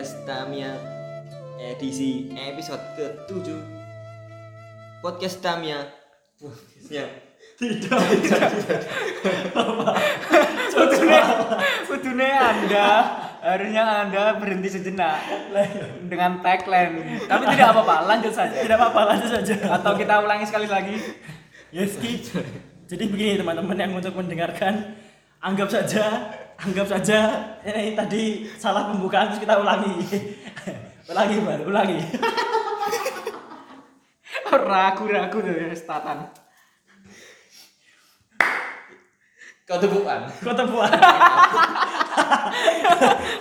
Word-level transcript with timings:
podcast 0.00 0.24
Tamia 0.24 0.72
edisi 1.60 2.32
episode 2.32 2.80
ke-7 2.96 3.52
Podcast 5.04 5.44
Tamia 5.44 5.76
Ya, 6.88 7.04
Tidak, 7.60 8.00
tidak. 8.24 8.48
Kudune, 10.72 11.20
kudune 11.84 12.28
Anda 12.32 12.88
harusnya 13.44 14.08
Anda 14.08 14.40
berhenti 14.40 14.72
sejenak 14.72 15.20
dengan 16.08 16.40
tagline. 16.40 17.28
Tapi 17.28 17.44
tidak 17.52 17.68
apa-apa, 17.76 18.08
lanjut 18.08 18.32
saja. 18.32 18.56
Tidak 18.56 18.80
apa-apa, 18.80 19.00
lanjut 19.04 19.28
saja. 19.36 19.54
Atau 19.68 20.00
kita 20.00 20.24
ulangi 20.24 20.48
sekali 20.48 20.64
lagi. 20.64 20.96
Yes. 21.76 22.00
Jadi 22.88 23.04
begini 23.04 23.36
teman-teman 23.36 23.76
yang 23.76 23.92
untuk 23.92 24.16
mendengarkan, 24.16 24.96
anggap 25.44 25.68
saja, 25.68 26.32
anggap 26.60 26.86
saja 26.92 27.18
ini 27.64 27.96
tadi 27.96 28.44
salah 28.60 28.92
pembukaan 28.92 29.32
terus 29.32 29.40
kita 29.40 29.56
ulangi. 29.56 29.94
ulangi, 31.10 31.36
baru 31.40 31.64
ulangi. 31.72 31.98
Ragu-ragu 34.50 35.38
tuh 35.40 35.54
statan. 35.78 36.28
kau 39.70 39.78
tepukan 39.78 40.26
Kok 40.42 40.54
tepuan? 40.58 40.90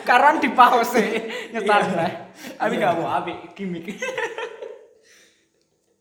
Karena 0.06 0.38
di 0.46 0.50
pause 0.54 1.06
nyetar 1.50 1.90
lah. 1.98 2.30
Tapi 2.54 2.78
gak 2.78 2.94
mau 3.02 3.10
abi 3.10 3.34
gimmick. 3.58 3.98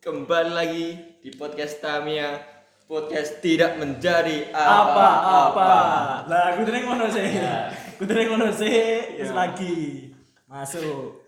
Kembali 0.04 0.52
lagi 0.52 0.86
di 1.24 1.32
podcast 1.32 1.80
Tamia 1.80 2.57
Podcast 2.88 3.44
tidak 3.44 3.76
menjadi 3.76 4.48
Apa-apa. 4.48 5.72
Lah, 6.24 6.56
kudune 6.56 6.88
ngono 6.88 7.04
sih. 7.12 7.36
Ya. 7.36 7.68
Kudune 8.00 8.24
ngono 8.24 8.48
sih. 8.48 9.20
Terus 9.20 9.36
lagi. 9.36 10.08
Masuk. 10.48 11.20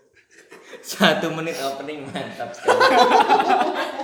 Satu 0.81 1.29
menit 1.37 1.59
opening 1.61 2.07
mantap 2.09 2.49
sekali 2.55 2.79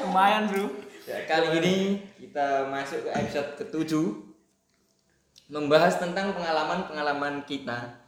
Lumayan, 0.06 0.46
Bro. 0.52 0.70
Ya, 1.10 1.26
kali 1.26 1.64
ini 1.64 1.76
kita 2.20 2.68
masuk 2.70 3.08
ke 3.08 3.10
episode 3.16 3.50
ke-7 3.58 3.92
Membahas 5.48 5.96
tentang 5.98 6.36
pengalaman-pengalaman 6.36 7.48
kita 7.48 8.04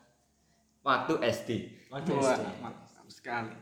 Waktu 0.84 1.24
SD 1.24 1.50
Waktu 1.90 2.12
SD. 2.20 2.46
mantap 2.62 3.08
sekali. 3.08 3.56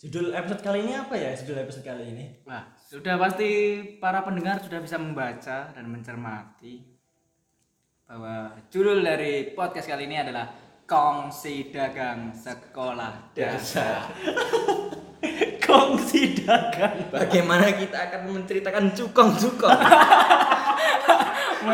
Judul 0.00 0.32
episode 0.32 0.62
kali 0.62 0.86
ini 0.86 0.92
apa 0.96 1.18
ya? 1.18 1.34
Judul 1.36 1.64
episode 1.66 1.84
kali 1.84 2.14
ini? 2.14 2.24
Wah, 2.48 2.64
sudah 2.94 3.18
pasti 3.18 3.82
para 3.98 4.22
pendengar 4.22 4.62
sudah 4.62 4.78
bisa 4.78 5.02
membaca 5.02 5.74
dan 5.74 5.84
mencermati 5.90 6.78
bahwa 8.06 8.54
judul 8.70 9.02
dari 9.02 9.50
podcast 9.50 9.90
kali 9.90 10.06
ini 10.06 10.22
adalah 10.22 10.54
Kongsi 10.86 11.74
Dagang 11.74 12.30
Sekolah 12.30 13.34
Dasar. 13.34 14.14
Kongsi 15.66 16.38
dagang. 16.46 17.10
Bagaimana 17.10 17.74
kita 17.74 17.98
akan 17.98 18.30
menceritakan 18.30 18.94
cukong-cukong 18.94 19.74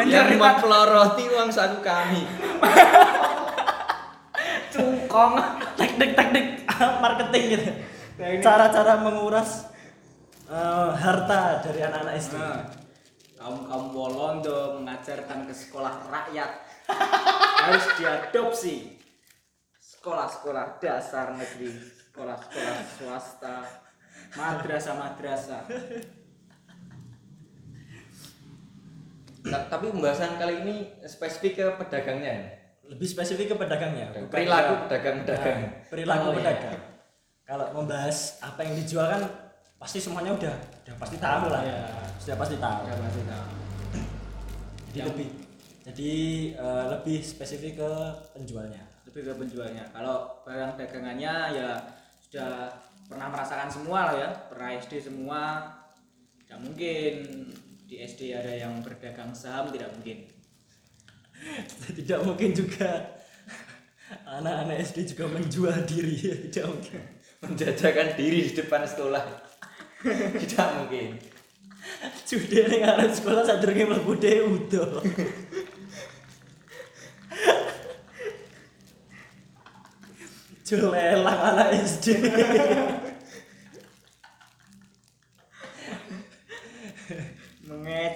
Yang 0.09 0.41
Menceritakan 0.41 0.41
memploroti 0.41 1.25
uang 1.37 1.51
saku 1.53 1.85
kami 1.85 2.25
cukong. 4.73 5.37
Teknik-teknik 5.77 6.65
marketing 7.05 7.45
gitu. 7.61 7.71
Cara-cara 8.41 9.05
menguras 9.05 9.69
eh, 10.51 10.91
harta 10.93 11.41
dari 11.61 11.81
anak-anak 11.81 12.15
SD. 12.17 12.35
Nah, 12.35 12.67
kaum 13.37 13.65
kaum 13.65 13.87
Wolondo 13.91 14.77
mengajarkan 14.77 15.47
ke 15.47 15.55
sekolah 15.55 16.05
rakyat 16.05 16.51
harus 17.63 17.85
diadopsi 17.97 18.99
sekolah-sekolah 19.79 20.77
dasar 20.79 21.33
negeri, 21.33 21.71
sekolah-sekolah 22.03 22.77
swasta, 22.91 23.57
madrasah-madrasah. 24.35 25.63
Nah, 29.41 29.63
Tapi 29.67 29.85
pembahasan 29.89 30.37
kali 30.37 30.55
ini 30.63 30.77
spesifik 31.03 31.53
ke 31.55 31.67
pedagangnya 31.77 32.31
ya? 32.31 32.45
Lebih 32.87 33.09
spesifik 33.09 33.47
ke 33.49 33.57
pedagangnya. 33.57 34.11
bukan 34.11 34.29
Perilaku 34.29 34.73
ke- 34.75 34.81
pedagang-pedagang 34.85 35.59
Nah, 35.61 35.73
perilaku 35.87 36.21
Oh, 36.23 36.31
iya. 36.31 36.37
pedagang. 36.39 36.81
Kalau 37.45 37.67
membahas 37.73 38.19
apa 38.41 38.61
yang 38.63 38.75
dijual 38.77 39.07
kan 39.07 39.23
pasti 39.81 39.97
semuanya 39.97 40.37
udah 40.37 40.55
udah 40.85 40.95
pasti 41.01 41.17
tahu 41.17 41.45
lah. 41.49 41.63
Iya. 41.65 41.81
Sudah 42.21 42.37
pasti 42.37 42.57
tahu. 42.61 42.79
Udah 42.85 42.99
pasti 43.01 43.23
tahu. 43.25 43.47
Jadi 44.91 44.99
Yang- 45.01 45.09
lebih 45.11 45.29
jadi 45.81 46.13
eh, 46.55 46.85
lebih 46.93 47.19
spesifik 47.25 47.81
ke 47.81 47.91
penjualnya. 48.37 48.85
lebih 49.11 49.27
ke 49.27 49.33
penjualnya 49.43 49.83
kalau 49.91 50.39
barang 50.47 50.79
dagangannya 50.79 51.35
ya 51.51 51.71
sudah 52.23 52.71
pernah 53.11 53.27
merasakan 53.27 53.67
semua 53.67 54.07
lah 54.07 54.15
ya 54.15 54.29
pernah 54.47 54.71
SD 54.79 55.03
semua 55.03 55.67
tidak 56.47 56.63
mungkin 56.63 57.15
di 57.91 57.97
SD 57.99 58.39
ada 58.39 58.55
yang 58.55 58.79
berdagang 58.87 59.35
saham 59.35 59.75
tidak 59.75 59.91
mungkin 59.99 60.31
Tidak 61.99 62.21
mungkin 62.23 62.55
juga 62.55 63.19
anak-anak 64.29 64.79
SD 64.85 65.17
juga 65.17 65.25
menjual 65.27 65.77
diri. 65.89 66.15
Tidak 66.47 66.65
mungkin. 66.69 67.01
Menjajakan 67.41 68.09
diri 68.15 68.47
di 68.47 68.53
depan 68.53 68.85
sekolah 68.85 69.25
Tidak 70.41 70.69
mungkin 70.81 71.21
Sudah 72.29 72.65
ning 72.71 72.83
arep 72.85 73.11
sekolah 73.11 73.43
sadurunge 73.43 73.85
mlebu 73.89 74.13
dhewe 74.21 74.47
udo. 74.47 75.03
Julelang 80.63 81.41
anak 81.51 81.75
SD. 81.83 82.15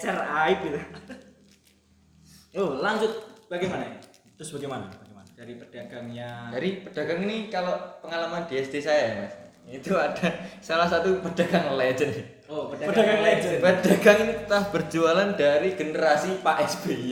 mengecer 0.05 0.19
aib 0.19 0.59
gitu 0.67 0.81
oh 2.59 2.71
lanjut 2.79 3.13
bagaimana? 3.47 3.99
Terus 4.35 4.51
bagaimana? 4.59 4.87
Bagaimana? 4.91 5.29
dari 5.35 5.55
pedagangnya 5.59 6.51
Dari 6.55 6.71
pedagang 6.83 7.21
ini 7.27 7.51
kalau 7.51 7.75
pengalaman 8.03 8.47
di 8.47 8.59
SD 8.59 8.75
saya 8.83 9.03
ya 9.03 9.15
mas 9.27 9.44
Itu 9.65 9.97
ada 9.97 10.29
salah 10.61 10.87
satu 10.87 11.19
pedagang 11.25 11.75
legend 11.75 12.13
oh 12.47 12.69
Pedagang 12.71 13.25
legend. 13.25 13.59
Pedagang 13.65 14.19
ini 14.23 14.35
telah 14.45 14.65
berjualan 14.71 15.29
dari 15.35 15.73
generasi 15.75 16.45
Pak 16.45 16.57
SBY 16.63 17.11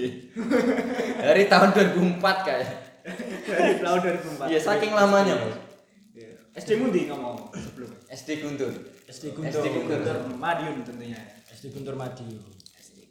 Dari 1.18 1.42
tahun 1.48 1.68
2004 1.72 2.46
kayak 2.46 2.68
dari 3.48 3.74
tahun 3.82 3.98
2004 4.38 4.52
Iya 4.52 4.60
saking 4.60 4.92
lamanya 4.92 5.34
mas 5.40 5.56
Iya. 6.12 6.36
SD 6.54 6.70
Mundi 6.78 7.08
ngomong 7.08 7.50
sebelum 7.56 7.90
SD 8.06 8.44
Guntur 8.44 8.72
SD 9.12 9.36
Guntur. 9.36 9.60
SD 9.60 9.66
Guntur. 9.76 10.00
Guntur 10.00 10.16
Madiun 10.40 10.80
tentunya 10.88 11.20
SD 11.44 11.68
Guntur 11.76 11.92
Madiun. 12.00 12.40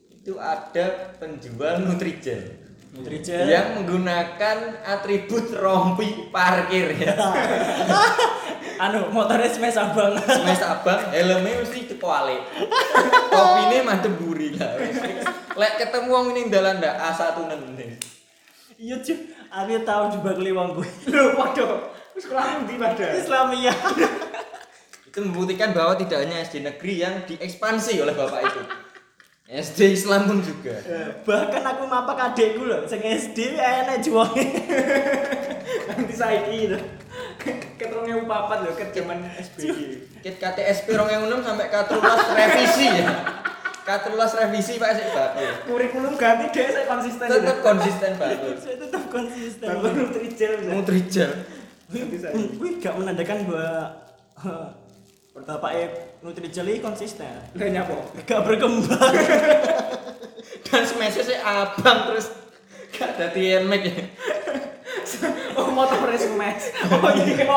Itu 0.10 0.38
ada 0.42 1.14
penjual 1.18 1.82
Nutrijel 1.82 2.71
Nutrijel. 2.92 3.48
Yang 3.48 3.68
menggunakan 3.80 4.58
atribut 4.84 5.56
rompi 5.56 6.28
parkir 6.28 6.92
ya 7.00 7.16
Anu, 8.84 9.14
motornya 9.14 9.46
smash 9.46 9.78
abang. 9.78 10.18
Mas 10.18 10.60
abang, 10.60 11.14
helmnya 11.14 11.62
mesti 11.62 11.86
cekwale. 11.86 12.42
Kopine 13.30 13.86
madem 13.86 14.18
buri 14.18 14.58
lah. 14.58 14.74
wis. 14.82 14.98
Lek 15.54 15.74
ketemu 15.78 16.10
wong 16.10 16.26
ini 16.34 16.50
dalan 16.50 16.82
ndak 16.82 16.98
A1 16.98 17.38
nenen. 17.46 18.02
Iya, 18.82 18.98
cuy. 19.06 19.18
Aku 19.54 19.86
tahu 19.86 20.04
juga 20.18 20.32
kliwong 20.34 20.82
gue. 20.82 20.88
Loh, 21.14 21.36
waduh. 21.40 21.94
Sekolah 22.18 22.58
Mundi 22.58 22.82
pada. 22.82 23.06
Islamiyah. 23.22 23.78
Itu 25.06 25.20
membuktikan 25.30 25.78
bahwa 25.78 25.94
tidak 26.02 26.26
hanya 26.26 26.42
SD 26.42 26.66
negeri 26.66 27.06
yang 27.06 27.22
diekspansi 27.30 28.02
oleh 28.02 28.18
bapak 28.18 28.42
itu. 28.50 28.62
SD 29.52 30.00
Islam 30.00 30.32
pun 30.32 30.40
juga. 30.40 30.80
Bahkan 31.28 31.64
aku 31.76 31.84
mapak 31.84 32.32
adekku 32.32 32.64
loh, 32.64 32.88
sing 32.88 33.04
SD 33.04 33.60
enek 33.60 34.00
jualnya. 34.00 34.48
Nanti 35.92 36.14
saiki 36.16 36.72
itu. 36.72 36.80
Keterongnya 37.76 38.24
upapat 38.24 38.64
loh, 38.64 38.72
ke 38.80 38.88
zaman 38.96 39.28
SBY. 39.36 40.08
Kit 40.24 40.40
KTSP 40.40 40.96
2006 40.96 41.44
sampai 41.44 41.68
K13 41.68 42.08
revisi 42.32 42.88
ya. 42.96 43.06
K13 43.84 44.22
revisi 44.40 44.74
Pak 44.80 44.92
Sik 44.96 45.08
bagus. 45.12 45.56
Kurikulum 45.68 46.14
ganti 46.16 46.46
deh, 46.56 46.68
saya 46.72 46.86
konsisten. 46.88 47.28
Tetap 47.28 47.58
konsisten 47.68 48.12
bagus. 48.16 48.58
Saya 48.64 48.76
tetap 48.80 49.04
konsisten. 49.12 49.68
Bangun 49.68 49.92
Nutrijel. 50.00 50.54
Nutrijel. 50.72 51.32
Wih, 51.92 52.80
gak 52.80 52.96
menandakan 52.96 53.38
bahwa 53.52 54.00
Bapak 55.32 55.72
E 55.72 55.84
Nutrijel 56.20 56.68
ini 56.68 56.80
konsisten. 56.84 57.32
Lah 57.56 57.70
nyapa? 57.72 57.96
Gak 58.28 58.42
berkembang. 58.44 59.16
Dan 60.68 60.84
semesnya 60.84 61.24
sih 61.24 61.38
abang 61.40 62.12
terus 62.12 62.28
gak 62.92 63.16
dadi 63.16 63.56
emek 63.60 63.82
ya. 63.88 64.04
Oh, 65.56 65.72
motor 65.72 66.12
smash. 66.20 66.72
Oh 66.88 67.12
iya. 67.16 67.48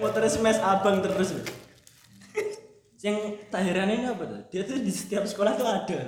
Motor 0.00 0.24
smash 0.28 0.60
abang 0.64 1.04
terus. 1.04 1.36
Yang 3.00 3.40
tak 3.48 3.64
heran 3.64 3.88
ini 3.88 4.08
apa 4.08 4.24
tuh? 4.24 4.40
Dia 4.52 4.64
tuh 4.64 4.80
di 4.80 4.92
setiap 4.92 5.24
sekolah 5.24 5.56
tuh 5.56 5.68
ada. 5.68 6.00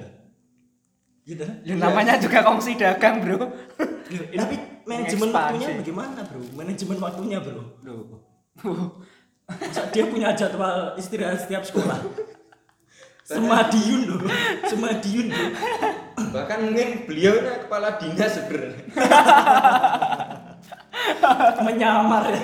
Gitu. 1.23 1.45
Ya 1.65 1.75
namanya 1.79 2.19
juga 2.19 2.45
kongsi 2.45 2.77
dagang, 2.77 3.25
Bro. 3.25 3.49
Tapi 4.33 4.57
manajemen 4.87 5.31
waktunya 5.31 5.69
bagaimana 5.79 6.21
bro 6.27 6.43
manajemen 6.59 6.99
waktunya 6.99 7.39
bro 7.39 7.63
Loh. 7.87 8.19
Dia 9.93 10.05
punya 10.09 10.33
jadwal 10.33 10.97
istirahat 10.97 11.45
setiap 11.45 11.65
sekolah 11.65 12.01
semadiun 13.29 14.01
loh 14.11 14.21
semadiun 14.67 15.31
bro 15.31 15.47
Bahkan 16.33 16.59
mungkin 16.65 17.05
beliau 17.05 17.45
ini 17.45 17.69
kepala 17.69 18.01
dinas 18.01 18.41
sebenarnya. 18.41 18.83
menyamar 21.63 22.27
ya 22.31 22.41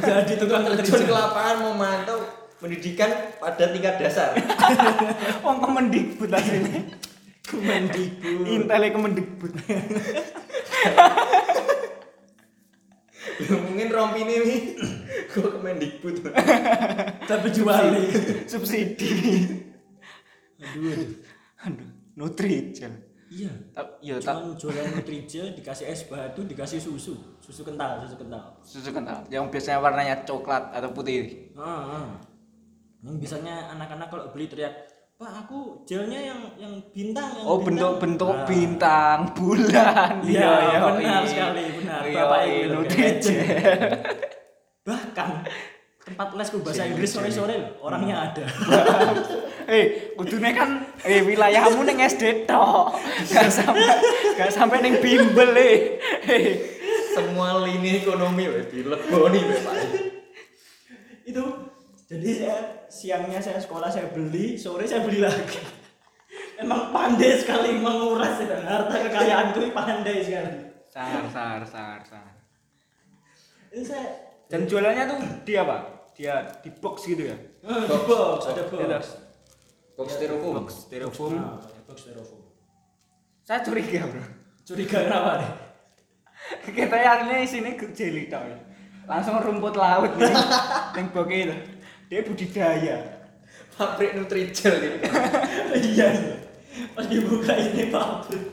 jadi 0.00 0.32
tukang 0.38 0.64
Terjun 0.66 1.06
ke 1.08 1.14
lapangan 1.14 1.56
memantau 1.62 2.18
pendidikan 2.60 3.08
pada 3.40 3.72
tingkat 3.72 3.96
dasar. 3.96 4.36
Wong 5.44 5.64
Kemendikbud 5.64 6.28
asline. 6.28 6.92
Kemendikbud 7.48 8.44
Intel 8.44 8.92
Kemendikbud. 8.92 9.52
Mungkin 13.48 13.88
rompi 13.88 14.20
ini 14.28 14.36
gue 15.30 15.48
Kemendikbud. 15.48 16.16
tapi 17.30 17.46
jualnya 17.48 18.00
Subsidi. 18.44 19.08
aduh 20.58 20.90
aduh. 20.90 21.10
Aduh, 21.60 21.88
Nutrijel. 22.14 22.92
iya 23.28 23.52
Ta- 23.70 23.96
Ya 24.00 24.16
tak 24.18 24.42
jualan 24.54 24.90
Nutrijel 24.92 25.54
dikasih 25.54 25.86
es 25.86 26.02
batu 26.04 26.42
dikasih 26.42 26.78
susu 26.78 27.14
susu 27.38 27.62
kental 27.62 28.00
susu 28.00 28.16
kental 28.16 28.42
susu 28.60 28.90
kental 28.90 29.22
yang 29.28 29.46
biasanya 29.46 29.78
warnanya 29.78 30.16
coklat 30.22 30.68
atau 30.70 30.90
putih. 30.90 31.52
ah, 31.54 31.62
ah. 31.96 32.08
yang 33.00 33.16
biasanya 33.16 33.70
anak-anak 33.70 34.08
kalau 34.08 34.24
beli 34.28 34.46
teriak 34.46 34.74
pak 35.14 35.32
aku 35.38 35.84
gelnya 35.84 36.16
yang 36.26 36.40
yang 36.58 36.74
bintang 36.90 37.28
yang 37.30 37.44
Oh, 37.44 37.56
bintang." 37.56 37.92
bentuk-bentuk 38.00 38.32
Nah, 38.34 38.46
bintang, 38.46 39.18
bulan. 39.30 40.12
Iya, 40.22 40.48
benar 40.90 40.96
iya. 40.98 41.18
sekali, 41.24 41.62
benar. 41.74 42.00
Iya, 42.02 42.14
Bapak 42.18 42.40
iya, 42.40 42.56
itu 42.58 42.68
Nutrijel. 42.72 43.40
Bahkan 45.10 45.42
tempat 46.00 46.32
lesku 46.38 46.62
bahasa 46.62 46.86
Inggris 46.86 47.10
sore-sore 47.12 47.54
loh, 47.58 47.70
orangnya 47.82 48.30
ada 48.30 48.44
Eh, 49.70 50.14
kudune 50.18 50.50
kan 50.50 50.82
eh 51.06 51.22
wilayahmu 51.22 51.86
ning 51.86 52.02
SD 52.02 52.42
tok. 52.42 52.90
Gak 53.30 53.46
sampai 53.54 53.86
gak 54.34 54.50
sampai 54.50 54.82
ning 54.82 54.98
bimbel 54.98 55.54
eh. 55.54 56.02
Eh, 56.26 56.46
Semua 57.14 57.62
lini 57.62 58.02
ekonomi 58.02 58.50
weh 58.50 58.66
dileboni 58.66 59.38
weh 59.38 59.60
Pak. 59.62 59.76
itu 61.26 61.44
jadi 62.10 62.28
saya 62.34 62.58
siangnya 62.90 63.38
saya 63.38 63.62
sekolah 63.62 63.86
saya 63.86 64.10
beli 64.10 64.58
sore 64.58 64.82
saya 64.82 65.06
beli 65.06 65.22
lagi 65.22 65.62
emang 66.58 66.90
pandai 66.90 67.38
sekali 67.38 67.78
menguras 67.78 68.42
itu 68.42 68.50
harta 68.50 68.90
kekayaanku 69.06 69.70
pandai 69.70 70.18
sekali 70.18 70.66
Sar, 70.90 71.22
sar, 71.30 71.62
sar, 71.62 72.02
sar. 72.02 72.34
ini 73.70 73.86
saya 73.86 74.29
Dan 74.50 74.66
jualannya 74.66 75.04
tuh 75.06 75.18
di 75.46 75.54
apa? 75.54 75.76
Dia 76.18 76.42
di 76.60 76.68
box 76.74 77.06
gitu 77.06 77.22
ya? 77.22 77.36
eh, 77.62 77.82
di 77.86 77.98
box 78.04 78.50
ada 78.50 78.66
Di 78.66 78.82
atas. 78.82 79.06
box 79.94 79.96
Box 79.96 80.08
styrofoam. 80.18 80.54
Box 80.58 80.68
styrofoam. 80.90 81.32
Ada 81.38 81.80
box 81.86 81.98
styrofoam 82.02 82.42
Saya 83.46 83.60
curiga, 83.62 84.00
Bro. 84.06 84.22
curiga 84.66 84.98
kenapa 85.02 85.30
nih 85.38 85.52
Kita 86.66 86.96
yakinnya 86.96 87.46
sini 87.46 87.70
ke 87.78 87.86
jelly 87.94 88.26
tau 88.26 88.42
ya. 88.42 88.58
Langsung 89.06 89.38
rumput 89.38 89.74
laut 89.74 90.12
nih. 90.18 90.34
Yang 90.98 91.06
boke 91.14 91.36
itu. 91.36 91.56
Dia 92.10 92.20
budidaya. 92.26 92.96
Pabrik 93.74 94.12
Nutrijel 94.12 94.74
gitu. 94.76 94.96
iya 95.94 96.08
iya. 96.10 96.36
pas 96.92 97.06
dibuka 97.06 97.50
ini 97.54 97.88
pabrik 97.88 98.44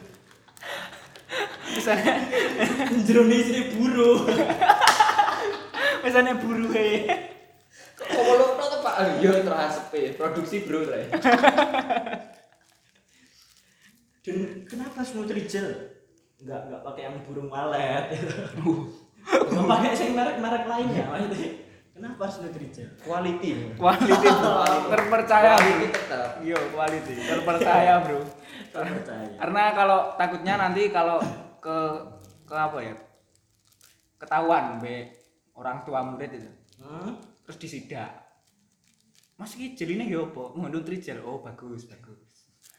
Misalnya, 1.67 2.15
jerone 3.05 3.37
sini 3.43 3.61
buru 3.75 4.23
misalnya 6.07 6.39
buru 6.39 6.71
he. 6.71 7.11
Kok 7.99 8.07
lo 8.15 8.55
tuh 8.55 8.79
Pak? 8.79 9.19
Yo 9.19 9.43
terasep 9.43 10.15
produksi 10.15 10.63
bro 10.63 10.87
tray. 10.87 11.11
dan 14.27 14.67
kenapa 14.67 15.07
Nutrijel 15.15 15.67
nggak 16.43 16.61
nggak 16.67 16.81
pakai 16.83 17.01
yang 17.07 17.15
burung 17.23 17.47
walet 17.47 18.11
nggak 19.47 19.65
pakai 19.71 19.95
yang 19.95 20.13
merek-merek 20.19 20.67
lainnya 20.67 21.03
maksudnya 21.07 21.49
kenapa 21.95 22.23
Nutrijel 22.43 22.89
Quality. 23.07 23.51
Quality. 23.79 24.27
Terpercaya. 24.91 25.55
Quality 25.55 25.87
tetap. 25.95 26.29
Iya, 26.43 26.59
quality. 26.75 27.13
Terpercaya 27.23 27.93
bro. 28.03 28.19
percaya 28.75 29.31
Karena 29.39 29.63
kalau 29.73 29.99
takutnya 30.19 30.53
nanti 30.59 30.91
kalau 30.91 31.23
ke 31.63 31.77
ke 32.43 32.53
apa 32.53 32.77
ya? 32.83 32.95
Ketahuan 34.19 34.83
be 34.83 35.07
orang 35.57 35.81
tua 35.81 36.05
murid 36.05 36.31
itu. 36.31 36.49
hmm? 36.77 37.17
Terus 37.43 37.57
disidak. 37.57 38.11
Mas 39.35 39.53
iki 39.53 39.73
jeline 39.75 40.05
ya 40.05 40.21
apa? 40.21 40.43
Ngundut 40.51 40.81
trijel. 40.81 41.19
Oh, 41.19 41.39
bagus, 41.39 41.85
bagus. 41.85 42.17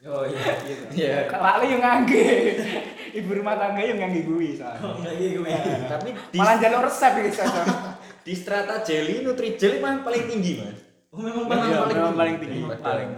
oh 0.01 0.23
iya 0.23 0.43
gitu 0.63 0.85
Iya. 0.97 1.27
Kalau 1.27 1.59
yang 1.61 1.79
ngangge. 1.79 2.55
Ibu 3.11 3.31
rumah 3.35 3.57
tangga 3.57 3.81
yang 3.81 3.99
ngangge 3.99 4.21
kuwi 4.23 4.55
soalnya. 4.55 4.79
oh 4.81 4.95
enggak 4.95 5.15
gitu 5.17 5.41
ya 5.43 5.59
Tapi 5.89 6.09
di, 6.31 6.37
Malah 6.37 6.57
jalur 6.57 6.83
resep 6.85 7.13
gitu. 7.21 7.43
di 8.21 8.33
strata 8.33 8.79
jelly 8.81 9.23
Nutrijel 9.23 9.79
memang 9.79 10.03
paling 10.03 10.25
tinggi 10.25 10.53
mas. 10.61 10.79
oh 11.09 11.19
memang 11.19 11.45
Memang 11.47 11.67
Iya, 11.67 11.79
paling 11.81 11.97
memang 11.97 12.15
paling 12.15 12.37
tinggi, 12.39 12.59
daripada 12.61 12.85
paling. 12.85 13.11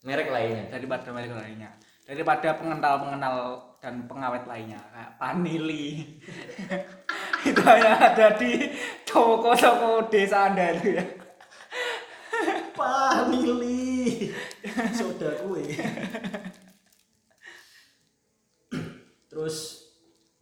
merek 0.00 0.28
lainnya. 0.28 0.64
daripada 0.68 1.08
merek 1.08 1.32
lainnya 1.32 1.70
daripada 2.02 2.48
pengental-pengental 2.56 3.34
dan 3.78 3.94
pengawet 4.04 4.44
lainnya 4.44 4.80
kayak 4.90 5.10
panili 5.16 5.86
itu 7.48 7.60
hanya 7.62 7.92
ada 8.02 8.26
di 8.34 8.50
toko-toko 9.08 10.04
desa 10.12 10.52
anda 10.52 10.76
itu 10.76 11.00
ya? 11.00 11.04
Panili 12.76 14.30
soda 14.94 15.32
kue 15.42 15.64
terus 19.38 19.86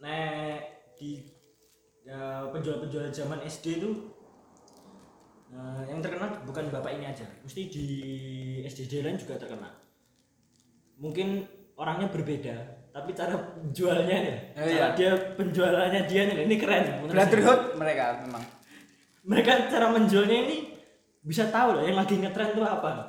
nek 0.01 0.91
di 0.97 1.21
ya, 2.01 2.49
penjual-penjual 2.49 3.13
zaman 3.13 3.39
SD 3.45 3.77
itu 3.77 3.89
eh, 5.53 5.81
yang 5.85 6.01
terkenal 6.01 6.41
bukan 6.49 6.73
bapak 6.73 6.97
ini 6.97 7.05
aja. 7.05 7.25
Mesti 7.45 7.61
di 7.69 7.87
SDJ 8.65 9.05
lain 9.05 9.21
juga 9.21 9.37
terkenal. 9.37 9.69
Mungkin 10.97 11.45
orangnya 11.77 12.09
berbeda 12.09 12.57
tapi 12.89 13.13
cara 13.13 13.37
jualnya 13.69 14.17
ya. 14.17 14.37
Oh, 14.57 14.65
cara 14.65 14.73
iya. 14.73 14.87
dia 14.97 15.11
penjualannya 15.37 16.01
dia 16.09 16.21
ini 16.33 16.57
keren. 16.57 17.05
Brotherhood 17.05 17.77
mereka 17.77 18.25
memang 18.25 18.56
mereka 19.27 19.67
cara 19.67 19.91
menjualnya 19.91 20.47
ini 20.47 20.57
bisa 21.19 21.51
tahu 21.51 21.75
loh 21.75 21.83
yang 21.83 21.99
lagi 21.99 22.15
ngetren 22.15 22.55
itu 22.55 22.63
apa. 22.63 23.03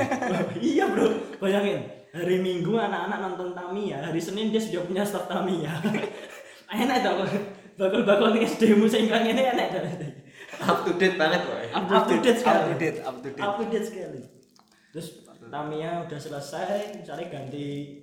Iya 0.58 0.90
bro. 0.90 1.06
Bayangin 1.38 1.86
hari 2.10 2.42
minggu 2.42 2.74
anak-anak 2.74 3.18
nonton 3.22 3.54
Tamiya 3.54 4.02
hari 4.02 4.18
Senin 4.18 4.50
dia 4.50 4.58
sudah 4.58 4.82
punya 4.82 5.06
stok 5.06 5.30
Tamiya. 5.30 5.70
Enak 6.74 6.98
dong 7.06 7.22
bakal-bakal 7.78 8.36
nih 8.36 8.44
mu 8.76 8.84
sehingga 8.84 9.24
ini 9.24 9.40
enak 9.40 9.72
dong 9.72 9.88
Up 10.60 10.84
to 10.84 10.92
date 11.00 11.16
banget 11.16 11.40
boy. 11.48 11.64
up 11.72 12.04
to 12.04 12.20
date 12.20 12.36
sekali 12.36 12.60
up 12.60 12.68
to 12.68 12.76
date 12.76 12.98
up 13.00 13.16
to 13.22 13.28
date. 13.32 13.40
Up 13.40 13.54
to 13.56 13.64
date 13.70 13.86
sekali. 13.86 14.20
Terus 14.90 15.08
Tamiya 15.50 16.04
udah 16.04 16.18
selesai 16.20 17.00
misalnya 17.00 17.26
ganti 17.30 17.99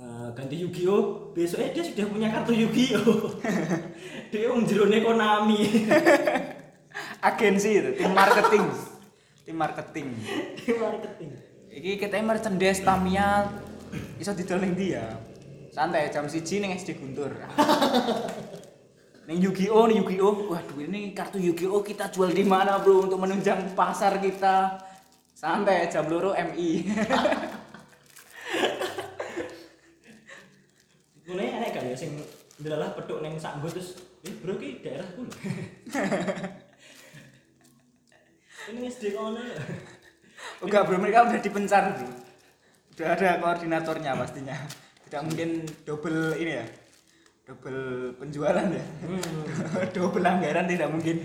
eh, 0.00 0.28
ganti 0.32 0.56
Yu-Gi-Oh! 0.64 1.36
Besoknya 1.36 1.76
dia 1.76 1.84
sudah 1.84 2.06
punya 2.08 2.28
kartu 2.32 2.56
Yu-Gi-Oh! 2.56 3.36
Dia 4.32 4.48
yang 4.48 4.64
jerone 4.64 4.98
Konami. 5.04 5.60
Agensi 7.28 7.76
itu 7.76 7.90
tim 8.00 8.10
marketing. 8.16 8.64
Tim 9.44 9.56
marketing. 9.58 10.08
Dia 10.56 10.74
marketing. 10.78 11.30
Iki 11.70 11.92
kita 12.00 12.18
merchandise 12.22 12.80
Tamiya 12.82 13.50
iso 14.18 14.30
didol 14.34 14.62
ning 14.62 14.78
dia 14.78 15.18
santai 15.70 16.10
jam 16.10 16.26
siji 16.26 16.58
ning 16.62 16.74
SD 16.74 16.98
Guntur. 16.98 17.30
Ning 19.30 19.38
Yu-Gi-Oh 19.38 19.86
ning 19.86 20.02
Yu-Gi-Oh. 20.02 20.50
Waduh 20.50 20.78
ini 20.82 21.14
kartu 21.14 21.38
Yu-Gi-Oh 21.38 21.86
kita 21.86 22.10
jual 22.10 22.34
di 22.34 22.42
mana 22.42 22.82
bro 22.82 23.06
untuk 23.06 23.22
menunjang 23.22 23.78
pasar 23.78 24.18
kita? 24.18 24.82
Santai 25.30 25.88
jam 25.88 26.04
loro 26.10 26.36
MI 26.36 26.84
Mulai 31.24 31.48
enak 31.62 31.70
kan 31.72 31.84
ya 31.86 31.89
sing 32.00 32.16
ndelalah 32.60 32.96
petuk 32.96 33.20
neng 33.20 33.36
sanggo 33.36 33.68
terus 33.68 34.00
eh 34.24 34.32
bro 34.40 34.56
ki 34.56 34.80
daerahku 34.80 35.20
lho. 35.28 35.34
Ini 38.70 38.86
SD 38.88 39.12
kono. 39.16 39.36
lho. 39.40 39.56
enggak 40.64 40.82
bro 40.88 40.96
mereka 40.96 41.28
udah 41.28 41.40
dipencar 41.40 41.84
bro 41.96 42.08
udah 42.96 43.06
ada 43.16 43.28
koordinatornya 43.40 44.16
pastinya 44.16 44.56
tidak 45.08 45.22
mungkin 45.28 45.50
double 45.84 46.36
ini 46.36 46.52
ya 46.60 46.66
double 47.44 47.80
penjualan 48.16 48.68
ya 48.68 48.84
double 49.96 50.24
anggaran 50.24 50.64
tidak 50.68 50.88
mungkin 50.88 51.16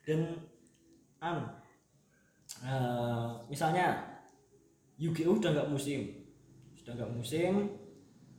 Dan 0.00 0.26
anu 1.22 1.44
eh, 2.64 3.28
misalnya 3.46 4.10
Yu-Gi-Oh 5.00 5.40
udah 5.40 5.50
nggak 5.56 5.70
musim. 5.72 6.28
Sudah 6.76 6.92
nggak 6.92 7.12
musim. 7.16 7.72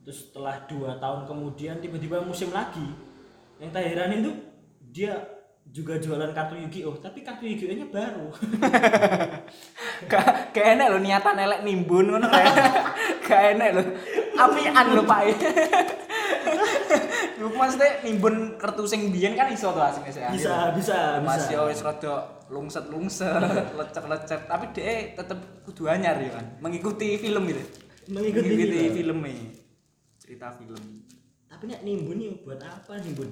Terus 0.02 0.18
setelah 0.28 0.66
dua 0.66 0.98
tahun 0.98 1.30
kemudian 1.30 1.78
tiba-tiba 1.78 2.22
musim 2.26 2.50
lagi. 2.50 2.86
yang 3.62 3.70
tak 3.70 3.94
heranin 3.94 4.26
tuh 4.26 4.36
dia 4.90 5.14
juga 5.70 6.02
jualan 6.02 6.34
kartu 6.34 6.58
Yu-Gi-Oh 6.58 6.98
tapi 6.98 7.22
kartu 7.22 7.46
Yu-Gi-Oh 7.46 7.78
nya 7.78 7.86
baru 7.86 8.28
Gak 10.10 10.50
gak 10.50 10.66
enak 10.76 10.88
lho 10.90 11.00
niatan 11.00 11.38
elek 11.38 11.62
nimbun 11.62 12.10
ngono 12.10 12.26
kayak. 12.26 12.56
Gak 13.30 13.42
enak 13.54 13.70
lho. 13.78 13.84
Apian 14.34 14.88
lho 14.98 15.04
Pak. 15.06 15.22
Lu 17.40 17.54
maksudnya 17.54 18.02
nimbun 18.02 18.58
kertu 18.58 18.90
sing 18.90 19.14
biyen 19.14 19.38
kan 19.38 19.54
iso 19.54 19.70
to 19.70 19.78
asine 19.78 20.10
sih. 20.10 20.26
bisa 20.34 20.74
bisa 20.74 21.22
Masih 21.22 21.54
bisa 21.54 21.70
wis 21.70 21.82
rada 21.86 22.42
lungset-lungset, 22.52 23.40
lecek-lecek, 23.78 24.44
tapi 24.50 24.66
dia 24.76 25.16
tetep 25.16 25.40
kudu 25.64 25.88
anyar 25.88 26.20
ya 26.20 26.36
kan. 26.36 26.46
Mengikuti 26.60 27.16
film 27.16 27.48
gitu. 27.48 27.64
Mengikuti 28.12 28.50
film. 28.58 28.90
filmnya. 28.92 29.61
Cerita 30.32 30.48
film. 30.56 30.80
tapi 31.52 31.68
nek 31.68 31.84
nimbun 31.84 32.16
nih 32.16 32.32
buat 32.48 32.64
apa 32.64 33.04
nimbun 33.04 33.28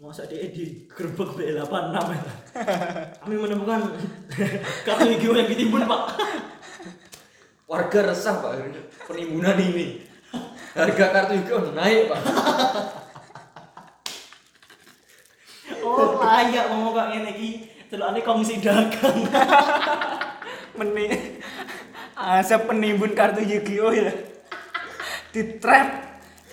masa 0.00 0.24
dia 0.24 0.48
di 0.48 0.88
gerbek 0.88 1.36
B86 1.36 1.92
ya 1.92 2.24
kami 3.20 3.36
menemukan 3.36 3.92
kartu 4.88 5.12
Yu-Gi-Oh 5.12 5.36
yang 5.36 5.44
ditimbun 5.52 5.84
pak 5.84 6.16
Warga 7.68 8.00
resah 8.08 8.40
pak 8.40 8.64
penimbunan 9.04 9.60
ini. 9.60 10.00
Harga 10.72 11.04
kartu 11.12 11.36
Yu-Gi-Oh 11.36 11.76
naik 11.76 12.16
pak. 12.16 12.20
oh 15.84 16.16
layak 16.16 16.64
ngomong 16.72 16.96
kok 16.96 17.06
ngene 17.12 17.30
iki 17.36 17.48
celokane 17.92 18.20
kongsi 18.24 18.56
dagang 18.64 19.20
Meni 20.80 21.12
asap 22.16 22.72
penimbun 22.72 23.12
kartu 23.12 23.44
Yu-Gi-Oh 23.44 23.92
ya. 23.92 24.16
Di 25.28 25.60
trap 25.60 26.07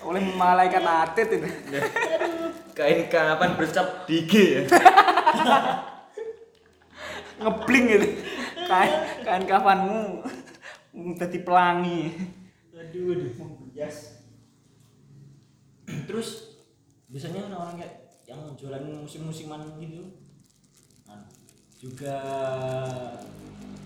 oleh 0.06 0.22
malaikat 0.38 0.86
atit 0.86 1.28
itu. 1.42 1.48
Kain 2.78 3.10
kapan 3.10 3.58
bercap 3.58 4.06
digi 4.06 4.62
ya. 4.62 4.62
Ngebling 7.42 7.86
gitu. 7.90 8.08
Kain 8.70 8.94
kain 9.26 9.44
kafanmu 9.50 10.24
dadi 11.18 11.40
pelangi. 11.42 12.14
aduh 12.76 13.18
aduh 13.18 13.32
bias 13.76 14.24
terus 16.08 16.60
biasanya 17.12 17.52
orang-orang 17.52 17.84
kayak 17.84 17.96
yang 18.24 18.42
jualan 18.56 18.84
musim-musiman 19.04 19.78
gitu 19.78 20.16
nah, 21.04 21.28
juga 21.76 22.18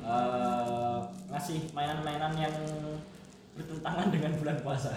eh, 0.05 0.99
ngasih 1.33 1.73
mainan-mainan 1.73 2.33
yang 2.37 2.55
bertentangan 3.57 4.13
dengan 4.13 4.31
bulan 4.37 4.57
puasa 4.61 4.93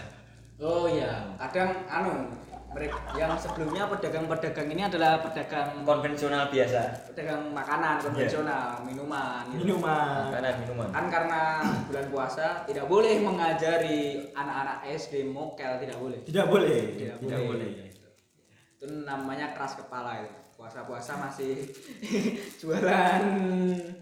Oh 0.61 0.85
iya, 0.87 1.33
kadang 1.41 1.85
anu 1.89 2.29
mereka 2.73 2.97
yang 3.13 3.37
sebelumnya 3.37 3.85
pedagang-pedagang 3.85 4.65
ini 4.73 4.89
adalah 4.89 5.21
pedagang 5.21 5.85
Konvensional 5.85 6.49
biasa. 6.49 7.13
pedagang 7.13 7.53
makanan 7.53 8.01
konvensional, 8.01 8.81
minuman. 8.81 9.45
gitu. 9.53 9.61
minuman 9.61 10.33
Makanan 10.33 10.55
minuman. 10.65 10.89
Kan 10.89 11.07
karena 11.13 11.41
bulan 11.85 12.07
puasa 12.09 12.47
tidak 12.65 12.89
boleh 12.89 13.21
mengajari 13.21 14.25
anak-anak 14.33 14.89
SD 14.89 15.29
mokel 15.29 15.77
tidak 15.85 16.01
boleh. 16.01 16.21
tidak 16.25 16.47
boleh 16.49 16.81
Tidak 16.97 17.17
tidak 17.21 17.41
boleh 17.45 17.69
Itu 18.81 18.87
namanya 19.05 19.53
keras 19.53 19.77
kepala 19.77 20.25
itu. 20.25 20.37
Puasa-puasa 20.57 21.19
masih 21.19 21.69
jualan 22.63 23.23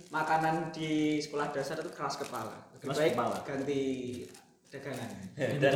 makanan 0.09 0.71
di 0.71 1.16
sekolah 1.19 1.50
dasar 1.50 1.80
itu 1.80 1.90
keras 1.90 2.21
kepala. 2.21 2.54
Lebih 2.76 2.87
Keras 2.87 2.99
baik 3.02 3.12
kepala. 3.16 3.37
ganti 3.42 3.83
dagangan. 4.70 5.10
dan, 5.34 5.74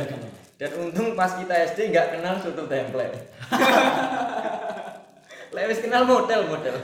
dan 0.55 0.71
untung 0.79 1.19
pas 1.19 1.35
kita 1.35 1.55
SD 1.75 1.91
nggak 1.91 2.15
kenal 2.15 2.39
soto 2.39 2.63
template. 2.63 3.27
Lewis 5.55 5.79
kenal 5.83 6.07
model 6.07 6.47
model. 6.47 6.75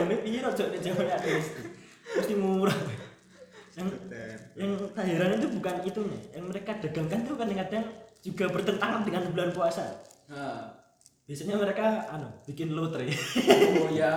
Ini 0.00 0.16
piye 0.24 0.40
ojo 0.40 0.64
nek 0.72 0.80
jaman 0.80 1.04
ada 1.04 1.28
mesti. 1.28 1.62
Mesti 2.16 2.34
murah. 2.36 2.78
Yang 3.76 3.88
yang 4.56 4.70
tak 4.96 5.04
heran 5.04 5.36
itu 5.36 5.48
bukan 5.52 5.76
itunya. 5.84 6.20
Yang 6.32 6.44
mereka 6.48 6.72
dagangkan 6.80 7.20
itu 7.24 7.32
kadang-kadang 7.36 7.84
juga 8.20 8.44
bertentangan 8.48 9.00
dengan 9.04 9.22
bulan 9.32 9.50
puasa. 9.52 9.84
Nah. 10.32 10.80
Biasanya 11.28 11.62
mereka 11.62 12.10
anu 12.10 12.26
bikin 12.48 12.74
lotre. 12.74 13.06
Oh 13.78 13.88
ya. 13.92 14.16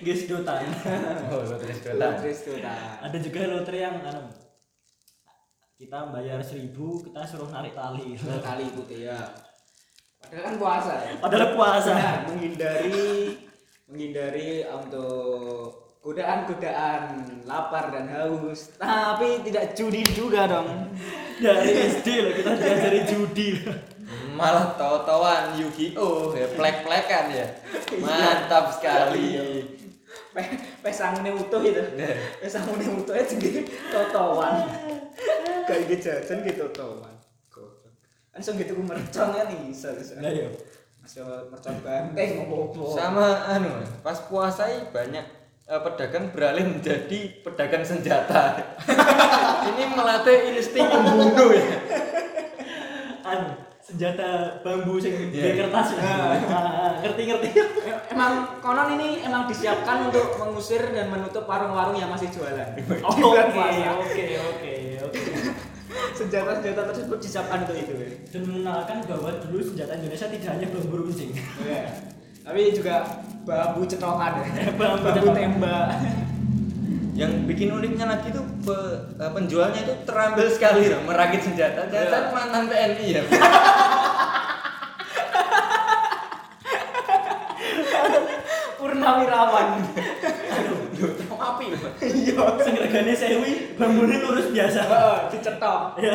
Guys 0.00 0.24
dotan. 0.24 0.64
Oh, 1.28 1.44
tuh 1.44 2.56
nah. 2.64 3.04
Ada 3.04 3.20
juga 3.20 3.40
lotre 3.52 3.76
yang 3.76 4.00
anu 4.00 4.43
kita 5.74 6.06
bayar 6.08 6.38
seribu 6.38 7.02
kita 7.02 7.26
suruh 7.26 7.50
narik 7.50 7.74
tali. 7.74 8.14
Dua 8.14 8.38
kali 8.38 8.70
putih 8.70 9.10
ya. 9.10 9.18
Padahal 10.22 10.42
kan 10.42 10.54
puasa 10.56 10.92
ya. 10.96 11.12
Padahal 11.18 11.48
puasa. 11.52 11.90
Nah, 11.92 12.16
menghindari 12.30 13.34
menghindari 13.84 14.64
untuk 14.64 15.74
godaan-godaan 16.00 17.02
lapar 17.44 17.90
dan 17.90 18.06
haus. 18.08 18.72
Tapi 18.78 19.42
tidak 19.42 19.74
judi 19.74 20.06
juga 20.06 20.46
dong. 20.46 20.94
Dari 21.34 21.70
SD 21.90 22.06
loh 22.22 22.32
kita 22.32 22.50
diajari 22.54 23.00
judi. 23.04 23.48
Malah 24.34 24.74
tahu-tahuan 24.74 25.58
Yu-Gi-Oh 25.58 26.34
ya 26.34 26.46
plek-plekan 26.54 27.24
ya. 27.30 27.46
Mantap 27.98 28.70
sekali. 28.74 29.38
Pe- 30.34 30.58
Pesangnya 30.82 31.30
utuh 31.30 31.62
itu. 31.62 31.82
Pesangnya 32.38 32.88
utuh 32.90 33.14
aja 33.14 33.34
gitu. 33.34 33.62
Kayak 35.64 35.82
gitu 35.88 36.02
jajan 36.08 36.38
gitu 36.44 36.62
totowan. 36.68 37.14
Goblok. 37.48 37.94
Langsung 38.36 38.54
gitu 38.60 38.72
mercon 38.76 39.28
kan 39.32 39.46
bisa 39.48 39.88
bisa. 39.96 40.20
Lah 40.20 40.32
yo. 40.32 40.48
Masih 41.00 41.20
mercon 41.24 41.76
banteng 41.84 42.30
ngopo. 42.48 42.84
Sama 42.92 43.48
anu 43.48 43.72
pas 44.04 44.18
puasa 44.28 44.68
banyak 44.92 45.24
eh, 45.64 45.80
pedagang 45.80 46.28
beralih 46.32 46.64
menjadi 46.68 47.20
pedagang 47.40 47.84
senjata. 47.84 48.60
Ini 49.72 49.84
melatih 49.96 50.52
insting 50.52 50.84
membunuh 50.84 51.50
ya. 51.56 51.78
Anu 53.24 53.64
senjata 53.84 54.64
bambu 54.64 54.96
sing 54.96 55.12
Iya. 55.28 55.44
yeah. 55.44 55.54
kertas 55.60 55.88
ya. 55.92 56.00
Ah, 56.00 56.90
ngerti 57.04 57.22
ngerti. 57.28 57.48
Emang 58.08 58.56
konon 58.64 58.96
ini 58.96 59.20
emang 59.20 59.44
disiapkan 59.44 60.08
untuk 60.08 60.40
mengusir 60.40 60.80
dan 60.88 61.12
menutup 61.12 61.44
warung-warung 61.44 61.92
yang 61.92 62.08
masih 62.08 62.32
jualan. 62.32 62.72
Oh, 63.04 63.12
oke 63.12 63.60
oke 64.08 64.24
oke. 64.40 64.74
Senjata-senjata 66.14 66.82
tersebut 66.88 67.18
disiapkan 67.18 67.58
untuk 67.62 67.74
itu. 67.74 67.92
Dan 68.30 68.42
mengenalkan 68.44 69.02
bahwa 69.04 69.30
dulu 69.42 69.60
senjata 69.60 69.94
Indonesia 69.94 70.26
tidak 70.26 70.50
hanya 70.54 70.66
bambu 70.70 70.96
runcing. 71.00 71.34
Iya. 71.58 71.90
Tapi 72.40 72.70
juga 72.70 73.02
bambu 73.42 73.82
cetokan. 73.82 74.32
Bambu 74.78 75.02
Bambu 75.02 75.28
tembak. 75.32 75.86
Yang 77.14 77.46
bikin 77.46 77.70
uniknya 77.70 78.06
lagi 78.08 78.30
tuh 78.30 78.42
pe- 78.60 78.98
eh, 79.16 79.30
penjualnya 79.30 79.80
itu 79.80 79.94
terampil 80.02 80.50
sekali 80.50 80.90
loh 80.90 81.02
merakit 81.02 81.42
senjata. 81.42 81.86
Jangan 81.86 82.10
Iya. 82.10 82.30
mantan 82.30 82.64
TNI 82.66 83.06
ya. 83.08 83.22
Purnawirawan. 88.84 89.68
Loh, 91.00 91.40
api 91.40 91.64
loh. 91.72 91.92
Iya. 92.04 92.44
Sing 92.60 92.74
regane 92.76 93.12
sewi, 93.16 93.52
bambune 93.80 94.20
lurus 94.20 94.52
biasa. 94.52 94.80
Heeh, 94.84 95.16
dicetok. 95.32 95.80
Ya. 95.96 96.12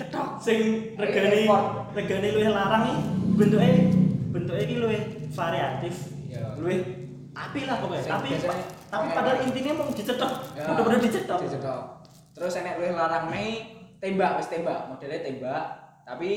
Cetok. 0.00 0.28
Sing 0.40 0.58
regane 0.96 1.44
Effort. 1.44 1.92
regane 1.92 2.28
luwih 2.32 2.48
larang 2.48 2.88
iki 2.88 2.96
bentuke 3.36 3.70
bentuke 4.32 4.60
iki 4.64 4.74
luwih 4.80 5.00
variatif. 5.36 5.94
Iya. 6.32 6.56
Luwih 6.56 6.80
api 7.36 7.60
lah 7.68 7.76
pokoknya. 7.76 8.08
Tapi 8.08 8.28
tapi 8.88 9.06
padahal 9.12 9.38
intinya 9.44 9.72
mau 9.76 9.92
dicetok. 9.92 10.32
Ya, 10.56 10.64
Bener-bener 10.64 11.00
dicetok. 11.04 11.38
Dicetok. 11.44 11.82
Terus 12.32 12.56
enek 12.56 12.80
luwih 12.80 12.96
larang 12.96 13.28
nih 13.28 13.68
tembak 14.00 14.40
wis 14.40 14.48
tembak, 14.48 14.88
modelnya 14.88 15.20
tembak 15.20 15.62
tapi 16.08 16.30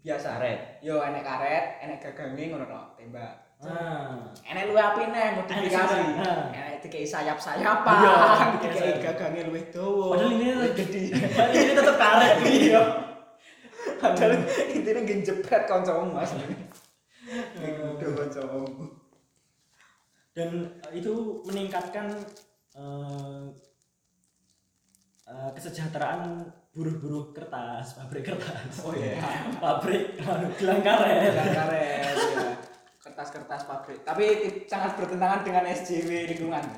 biasa. 0.00 0.40
Karet. 0.40 0.80
Yo 0.80 1.04
enek 1.04 1.20
karet, 1.20 1.84
enek 1.84 2.00
gagange 2.00 2.44
ngono 2.48 2.64
tok, 2.64 2.96
tembak. 2.96 3.49
Nah. 3.60 4.32
Enek 4.40 4.72
luwih 4.72 4.80
apine 4.80 5.22
modifikasi. 5.36 5.96
Enek 6.00 6.16
sayap. 6.16 6.56
Enek 6.56 6.76
dikai 6.80 7.04
sayap-sayapan, 7.04 7.96
Iya, 8.00 8.14
biasa. 8.56 8.84
gagange 9.04 9.40
luwih 9.52 9.64
dawa. 9.68 10.16
Padahal 10.16 10.32
ini 10.32 10.46
gede. 10.72 11.02
Padahal 11.12 11.52
ini 11.52 11.72
tetap 11.76 11.96
karet. 12.00 12.36
Iya. 12.56 12.82
Padahal 14.00 14.32
intinya 14.72 15.00
nggih 15.04 15.18
jepret 15.20 15.62
kancamu 15.68 16.08
Mas. 16.08 16.32
Nggih 16.32 18.12
kancamu. 18.16 18.64
dan 20.30 20.62
eh, 20.88 21.02
itu 21.02 21.42
meningkatkan 21.42 22.06
eh, 22.72 23.44
eh, 25.28 25.50
kesejahteraan 25.52 26.48
buruh-buruh 26.70 27.34
kertas, 27.34 27.98
pabrik 27.98 28.24
kertas. 28.24 28.72
Oh 28.86 28.94
iya. 28.96 29.20
pabrik 29.60 30.16
anu, 30.22 30.48
gelang 30.56 30.80
karet. 30.80 31.28
Gelang 31.28 31.52
karet 31.52 32.49
ya. 33.20 33.28
Kertas-kertas 33.28 33.68
pabrik. 33.68 34.00
Tapi 34.00 34.24
sangat 34.64 34.96
bertentangan 34.96 35.44
dengan 35.44 35.68
SJW 35.68 36.32
lingkungan. 36.32 36.64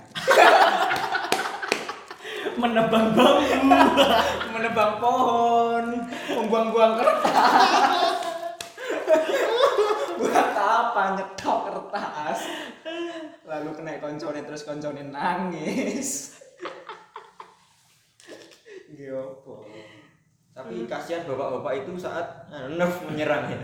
Menebang 2.59 3.15
bambu. 3.15 3.47
Menebang 4.55 4.99
pohon, 4.99 5.85
membuang-buang 6.35 6.99
kertas. 6.99 8.19
salah 10.93 11.19
nyetok 11.19 11.59
kertas 11.67 12.39
lalu 13.43 13.75
kena 13.75 13.99
koncone 13.99 14.41
terus 14.47 14.63
koncone 14.63 15.11
nangis 15.11 16.39
Giopo. 18.93 19.67
Tapi 20.55 20.85
kasihan 20.85 21.25
bapak-bapak 21.27 21.83
itu 21.83 21.97
saat 21.97 22.47
ah, 22.53 22.69
nerf 22.69 23.03
menyerang 23.09 23.49
ya. 23.49 23.61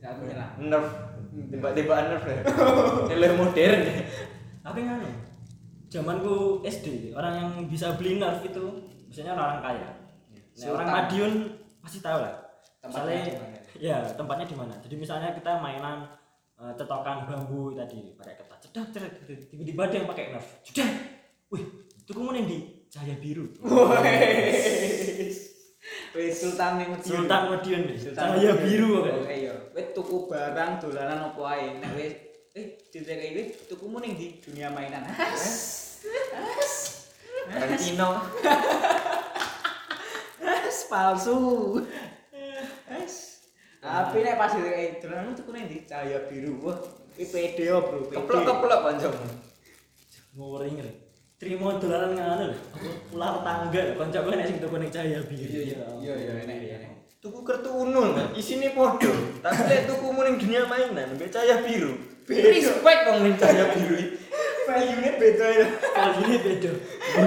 Ya 0.00 0.10
menyerah. 0.16 0.48
Nerf 0.56 1.15
tembak-tembakan 1.52 2.04
nerf 2.12 2.24
ya. 2.24 2.38
Nilai 3.12 3.30
modern 3.36 3.80
ya. 3.84 3.94
Tapi 4.66 4.80
nganu, 4.82 5.10
zamanku 5.86 6.64
SD, 6.66 7.14
orang 7.14 7.34
yang 7.38 7.50
bisa 7.70 7.94
beli 7.94 8.18
nerf 8.18 8.42
itu 8.42 8.64
biasanya 9.06 9.32
orang 9.36 9.60
kaya. 9.62 9.88
Nah, 10.56 10.68
orang. 10.72 10.86
Madiun 10.88 11.32
pasti 11.84 11.98
tahu 12.02 12.18
lah. 12.18 12.34
Tempatnya 12.80 13.14
Misalnya, 13.14 13.22
di 13.22 13.34
mana? 13.36 13.58
ya 13.76 13.96
tempatnya 14.14 14.46
di 14.46 14.56
mana. 14.56 14.74
Jadi 14.80 14.94
misalnya 14.96 15.30
kita 15.36 15.52
mainan 15.60 15.98
eh, 16.58 16.72
cetokan 16.74 17.28
bambu 17.28 17.74
tadi 17.76 18.14
pakai 18.16 18.34
kertas, 18.40 18.58
cedak 18.68 18.86
cedak 18.94 19.10
cedak. 19.22 19.38
tiba-tiba 19.52 19.82
ada 19.86 19.94
yang 20.00 20.08
pakai 20.08 20.24
nerf, 20.34 20.48
cedak. 20.66 20.90
Wih, 21.52 21.64
itu 22.02 22.10
kemudian 22.10 22.46
di 22.48 22.58
cahaya 22.90 23.14
biru. 23.20 23.46
Wis 26.16 26.40
Sultan 26.40 26.80
Madiun. 26.80 27.04
Sultan 27.04 27.40
Sultan 28.00 28.40
cahaya 28.40 28.52
biru 28.56 29.04
Oh, 29.04 29.04
kok. 29.04 29.28
Iya, 29.28 29.54
wis 29.76 29.86
tuku 29.92 30.16
barang 30.32 30.80
dolanan 30.80 31.28
apa 31.28 31.42
ae. 31.52 31.76
Nek 31.76 31.92
wis 31.92 32.12
eh 32.56 32.80
cerita 32.88 33.12
kayak 33.12 33.32
gitu 33.36 33.76
tukumu 33.76 34.00
ning 34.00 34.16
di 34.16 34.40
dunia 34.40 34.72
mainan. 34.72 35.04
Valentino. 37.46 38.08
Has 40.40 40.78
palsu. 40.88 41.36
Has. 42.88 43.44
Tapi 43.84 44.16
nek 44.24 44.40
pas 44.40 44.56
kayak 44.56 45.04
dolanan 45.04 45.36
tuku 45.36 45.50
ning 45.52 45.68
di 45.68 45.84
cahaya 45.84 46.24
biru. 46.32 46.64
Wah, 46.64 46.80
iki 47.20 47.28
pede 47.28 47.68
Bro. 47.68 48.08
Keplok-keplok 48.08 48.80
kancamu. 48.88 49.26
Ngori. 50.32 51.05
Terima 51.36 51.76
dolanan 51.76 52.16
nganu 52.16 52.44
lho. 52.48 52.58
Ular 53.12 53.44
tangga 53.44 53.76
lho, 53.76 53.92
kancaku 54.00 54.32
nek 54.32 54.48
sing 54.48 54.56
tuku 54.56 54.76
ning 54.80 54.88
cahaya 54.88 55.20
biru. 55.20 55.52
Iya 55.52 55.62
iya 55.68 55.76
iya 56.00 56.14
iya 56.16 56.32
enak 56.48 56.56
enak. 56.64 56.92
Tuku 57.20 57.44
kartu 57.44 57.68
uno 57.76 58.16
kan, 58.16 58.32
isine 58.32 58.72
podo. 58.72 59.12
Tapi 59.44 59.68
lek 59.68 59.84
tukumu 59.84 60.24
ning 60.24 60.40
dunia 60.40 60.64
mainan, 60.64 61.12
mbek 61.12 61.28
cahaya 61.28 61.60
biru. 61.60 61.92
Respect 62.24 63.00
wong 63.04 63.20
ning 63.20 63.36
cahaya 63.36 63.68
biru 63.68 64.00
iki. 64.00 64.16
Value-nya 64.66 65.12
beda 65.20 65.46
ya. 65.60 65.66
Kalau 65.78 66.14
ini 66.24 66.36
beda. 66.40 66.70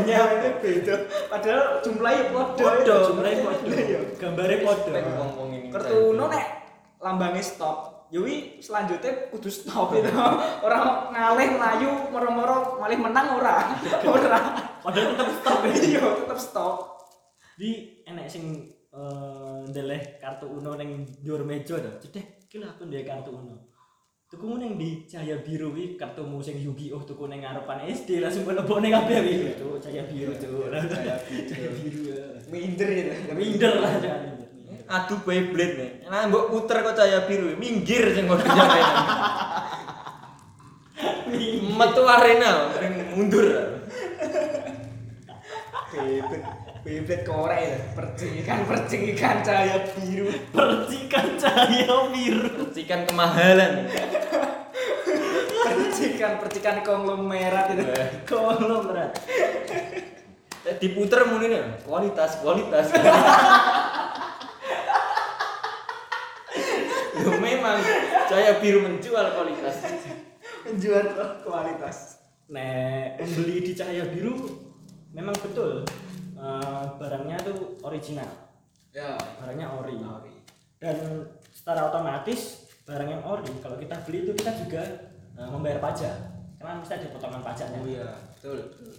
Nyawanya 0.04 0.52
beda. 0.58 0.96
Padahal 1.30 1.64
jumlahnya 1.86 2.24
podo. 2.34 2.66
Podo. 2.66 2.98
Jumlahnya 3.14 3.46
podo. 3.46 3.70
Gambare 4.18 4.56
podo. 4.66 4.90
Respect 4.90 5.18
wong-wong 5.22 5.50
ini. 5.54 5.68
Kartu 5.70 6.18
Uno 6.18 6.26
nek 6.34 6.46
lambangnya 6.98 7.46
stop. 7.46 7.99
Yui 8.10 8.58
selanjutnya 8.58 9.30
kudu 9.30 9.50
stop 9.54 9.94
itu. 9.98 10.10
Orang 10.66 11.14
ngalih 11.14 11.62
melayu 11.62 11.92
moro-moro 12.10 12.82
malih 12.82 12.98
menang 12.98 13.38
ora. 13.38 13.70
Ora. 14.10 14.40
Padahal 14.82 15.14
tetep 15.14 15.30
stop 15.38 15.60
ya. 15.62 15.74
Iya, 15.94 16.04
tetep 16.26 16.40
stop. 16.42 16.76
Di 17.54 18.02
enek 18.10 18.26
sing 18.26 18.66
eh 18.90 19.60
ndeleh 19.70 20.18
kartu 20.18 20.50
Uno 20.50 20.74
ning 20.74 21.06
dhuwur 21.22 21.46
meja 21.46 21.78
to. 21.78 21.92
Cedek, 22.02 22.50
iki 22.50 22.58
lho 22.58 22.66
aku 22.66 22.90
ndek 22.90 23.06
kartu 23.06 23.30
Uno. 23.30 23.70
Tuku 24.30 24.58
ning 24.62 24.78
di 24.78 25.06
cahaya 25.10 25.42
biru 25.42 25.74
iki 25.74 25.98
kartumu 25.98 26.42
sing 26.42 26.58
Yu-Gi-Oh 26.58 27.02
tuku 27.06 27.30
ning 27.30 27.46
ngarepan 27.46 27.86
SD 27.90 28.22
langsung 28.22 28.46
melebokne 28.50 28.90
kabeh 28.90 29.22
iki. 29.22 29.62
Tuh 29.62 29.78
cahaya 29.78 30.06
biru 30.10 30.34
tuh. 30.34 30.70
Cahaya 30.74 31.70
biru. 31.78 32.02
Ya. 32.10 32.26
Minder 32.50 32.90
itu. 32.90 33.14
Minder 33.38 33.74
lah 33.78 33.94
jangan. 34.02 34.49
Aduh 34.90 35.22
Beyblade 35.22 35.76
nih. 35.78 35.92
Nah, 36.10 36.26
mbok 36.26 36.50
puter 36.50 36.82
kok 36.82 36.98
cahaya 36.98 37.30
biru, 37.30 37.54
minggir 37.62 38.10
sing 38.18 38.26
ngono 38.26 38.42
jangan. 38.42 38.82
Metu 41.78 42.04
arena, 42.10 42.74
ring 42.82 43.14
mundur. 43.14 43.46
Bebet 46.82 47.22
korek 47.22 47.60
itu. 47.70 47.78
Percikan 47.94 48.60
percikan 48.66 49.38
cahaya 49.46 49.78
biru. 49.94 50.34
Percikan 50.50 51.28
cahaya 51.38 51.96
biru. 52.10 52.50
Percikan 52.66 53.06
kemahalan. 53.06 53.86
Percikan 55.70 56.42
percikan 56.42 56.82
konglomerat 56.82 57.78
itu. 57.78 57.84
Konglomerat. 58.26 59.12
Eh, 60.66 60.76
Diputer 60.82 61.30
muni 61.30 61.54
nih, 61.54 61.62
kualitas, 61.86 62.42
kualitas. 62.42 62.90
Memang 67.70 68.26
cahaya 68.30 68.54
biru 68.58 68.80
menjual 68.86 69.26
kualitas. 69.38 69.76
Menjual 70.66 71.06
kualitas. 71.46 71.98
Nek 72.50 73.22
membeli 73.22 73.62
di 73.62 73.72
cahaya 73.78 74.10
biru 74.10 74.50
memang 75.14 75.38
betul 75.38 75.86
eh, 76.34 76.84
barangnya 76.98 77.38
tuh 77.46 77.78
original, 77.86 78.30
Ya. 78.90 79.14
barangnya 79.38 79.70
ori. 79.70 79.98
Dan 80.82 81.30
secara 81.54 81.94
otomatis 81.94 82.66
barang 82.90 83.10
yang 83.10 83.22
ori 83.22 83.46
kalau 83.62 83.78
kita 83.78 84.02
beli 84.02 84.26
itu 84.26 84.34
kita 84.34 84.52
juga 84.66 84.82
eh, 85.38 85.50
membayar 85.50 85.78
pajak 85.78 86.16
karena 86.58 86.82
mesti 86.82 86.94
ada 86.98 87.08
potongan 87.14 87.42
pajaknya. 87.46 87.80
Oh 87.80 87.88
iya, 87.88 88.10
betul. 88.34 88.60
betul. 88.66 88.94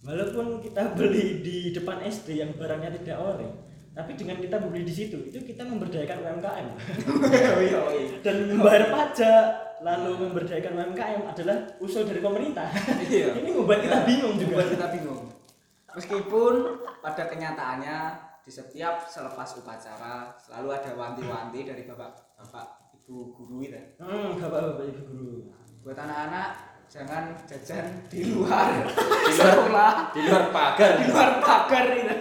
Walaupun 0.00 0.46
kita 0.64 0.82
beli 0.96 1.44
di 1.44 1.56
depan 1.76 2.00
SD 2.04 2.40
yang 2.40 2.52
barangnya 2.56 3.00
tidak 3.00 3.16
ori, 3.20 3.48
tapi 3.90 4.14
dengan 4.14 4.38
kita 4.38 4.56
membeli 4.56 4.86
di 4.86 4.94
situ 4.94 5.18
itu 5.26 5.38
kita 5.42 5.66
memberdayakan 5.66 6.22
UMKM 6.22 6.66
Oh 7.10 7.60
iya, 7.66 7.78
oh 7.82 7.90
iya. 7.90 8.16
dan 8.22 8.36
membayar 8.54 8.86
pajak 8.88 9.44
lalu 9.80 10.10
memberdayakan 10.28 10.72
UMKM 10.76 11.22
adalah 11.24 11.56
usul 11.80 12.04
dari 12.04 12.20
pemerintah. 12.20 12.68
Iya. 13.00 13.32
Ini 13.40 13.48
membuat 13.48 13.80
kita 13.80 14.04
bingung 14.04 14.36
juga. 14.36 14.60
Membuat 14.60 14.68
kita 14.76 14.86
bingung. 14.92 15.20
Meskipun 15.90 16.54
pada 17.00 17.24
kenyataannya 17.26 17.96
di 18.44 18.50
setiap 18.52 19.08
selepas 19.08 19.48
upacara 19.56 20.36
selalu 20.36 20.68
ada 20.76 20.90
wanti-wanti 20.92 21.64
dari 21.64 21.88
bapak 21.88 22.12
bapak 22.36 22.66
ibu 22.92 23.32
guru 23.32 23.64
itu. 23.64 23.80
Hmm, 23.96 24.36
bapak-bapak 24.36 24.84
ibu 24.84 25.02
guru. 25.08 25.32
Buat 25.80 25.96
anak-anak 25.96 26.48
jangan 26.84 27.32
jajan 27.48 27.86
di 28.12 28.34
luar 28.36 28.84
Di 28.84 29.32
luar 29.32 29.48
sekolah, 29.56 29.92
di 30.12 30.20
luar 30.28 30.44
pagar. 30.52 30.92
di 31.00 31.04
luar 31.08 31.30
pagar 31.40 31.84
itu. 31.96 32.14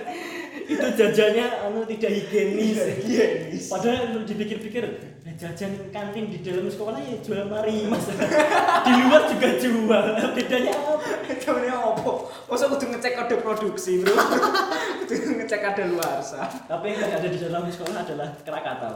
Itu 0.69 0.85
jajannya 0.93 1.65
anu 1.65 1.81
tidak 1.89 2.11
higienis. 2.13 2.77
Higienis. 3.01 3.65
Padahal 3.73 4.13
lu 4.13 4.21
dipikir-pikir, 4.21 4.85
nah, 5.25 5.33
jajan 5.33 5.89
kantin 5.89 6.29
di 6.29 6.45
dalam 6.45 6.69
sekolah 6.69 7.01
ya 7.01 7.17
jual 7.25 7.49
mari 7.49 7.89
mas. 7.89 8.05
di 8.85 8.91
luar 9.01 9.25
juga 9.25 9.49
jual. 9.57 10.05
Bedanya 10.37 10.73
apa? 10.77 10.93
Temennya 11.49 11.75
opo? 11.81 12.29
Masa 12.45 12.69
kudu 12.69 12.85
ngecek 12.93 13.17
kode 13.17 13.35
produksi, 13.41 14.05
Bro? 14.05 14.13
kudu 15.09 15.41
ngecek 15.41 15.59
kode 15.65 15.83
luar 15.89 16.21
sah. 16.21 16.45
Tapi 16.45 16.93
yang 16.93 17.09
ada 17.09 17.25
di 17.25 17.41
dalam 17.41 17.65
sekolah 17.65 18.05
adalah 18.05 18.29
Krakatau. 18.45 18.95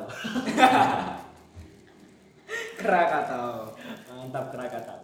Krakatau. 2.81 3.73
Mantap 4.13 4.45
Krakatau. 4.53 5.01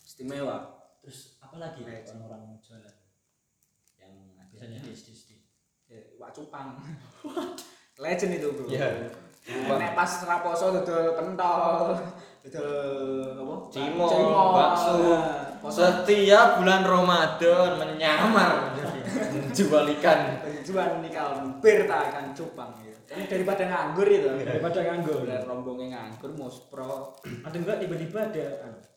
Istimewa. 0.00 0.88
Terus 1.04 1.36
apa 1.44 1.60
lagi 1.60 1.84
ya 1.84 2.00
orang-orang 2.08 2.56
jualan 2.64 2.96
yang 4.00 4.14
biasanya 4.48 4.80
di 4.80 4.90
SD? 4.96 5.08
Ya, 5.12 5.25
Wak 6.16 6.30
Cupang. 6.32 6.76
Legend 8.02 8.32
itu, 8.36 8.48
Bro. 8.52 8.66
Iya. 8.68 8.88
Nek 9.46 9.94
pas 9.94 10.10
raposo 10.26 10.74
dodol 10.74 11.14
pentol, 11.14 11.94
dodol 12.42 12.68
apa? 13.38 13.54
Cimo, 13.70 14.04
Cimo. 14.10 14.42
bakso. 14.52 14.94
Nah, 15.06 15.54
poso 15.62 15.78
Setiap 15.86 16.58
bulan 16.58 16.82
Ramadan 16.82 17.70
menyamar 17.78 18.74
menjual 19.32 19.86
ikan. 19.96 20.42
penjual 20.42 20.98
nikal 20.98 21.46
bir 21.62 21.86
ta 21.86 22.10
ikan 22.10 22.34
cupang 22.34 22.74
gitu. 22.82 22.98
Kan 23.06 23.22
daripada 23.30 23.62
nganggur 23.70 24.08
itu. 24.10 24.26
Daripada 24.42 24.78
nganggur. 24.82 25.22
Bulan 25.22 25.42
rombongnya 25.46 25.86
nganggur 25.94 26.34
muspro. 26.34 27.14
Atau 27.46 27.58
enggak 27.62 27.78
tiba-tiba 27.78 28.18
ada, 28.26 28.46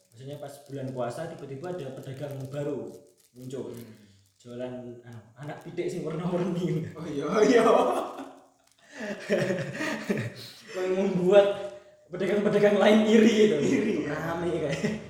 maksudnya 0.10 0.42
pas 0.42 0.54
bulan 0.66 0.88
puasa 0.90 1.30
tiba-tiba 1.30 1.78
ada 1.78 1.94
pedagang 1.94 2.34
baru 2.50 2.90
muncul. 3.38 3.70
Jualan 4.40 4.72
anu, 4.72 4.96
anak 5.36 5.68
pitik 5.68 5.92
sing 5.92 6.00
warna-warni. 6.08 6.88
Oh 6.96 7.04
iya 7.04 7.28
iya. 7.44 7.60
yang 10.80 10.96
membuat 10.96 11.76
pedagang-pedagang 12.08 12.80
lain 12.80 13.04
iri 13.04 13.32
gitu. 13.36 13.56
Iri, 13.60 13.96
ya. 14.08 14.16
Rame 14.16 14.48
kayak 14.64 15.04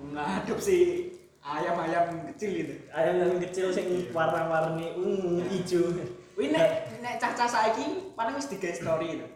Mengadopsi 0.00 1.04
ayam-ayam 1.44 2.32
kecil 2.32 2.64
itu. 2.64 2.74
ayam 2.96 3.20
yang 3.20 3.36
kecil 3.44 3.68
sing 3.76 4.08
warna-warni 4.08 4.96
ungu, 4.96 5.44
hijau. 5.52 5.92
Wih 6.40 6.48
nek 6.48 6.96
nek 7.04 7.20
cacah 7.20 7.44
saiki 7.44 8.16
paling 8.16 8.40
wis 8.40 8.48
digawe 8.48 8.72
story 8.72 9.20
itu. 9.20 9.28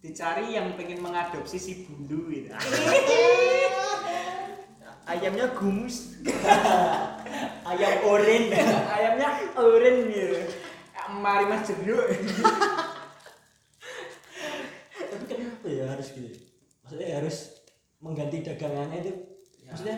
Dicari 0.00 0.56
yang 0.56 0.72
pengen 0.80 1.04
mengadopsi 1.04 1.60
si 1.60 1.84
bundu 1.84 2.32
itu. 2.32 2.48
Ayamnya 5.12 5.52
gumus. 5.52 6.16
Ayam 7.66 7.94
oren. 8.06 8.44
Ayamnya 8.94 9.28
oren 9.56 9.96
gitu. 10.10 10.38
Mari 11.08 11.44
mas 11.48 11.64
jeruk. 11.64 12.06
Tapi 14.98 15.24
kenapa 15.24 15.66
ya 15.66 15.84
harus 15.88 16.08
gitu? 16.12 16.28
Maksudnya 16.84 17.08
harus 17.20 17.58
mengganti 17.98 18.46
dagangannya 18.46 18.98
itu 19.02 19.12
maksudnya 19.66 19.96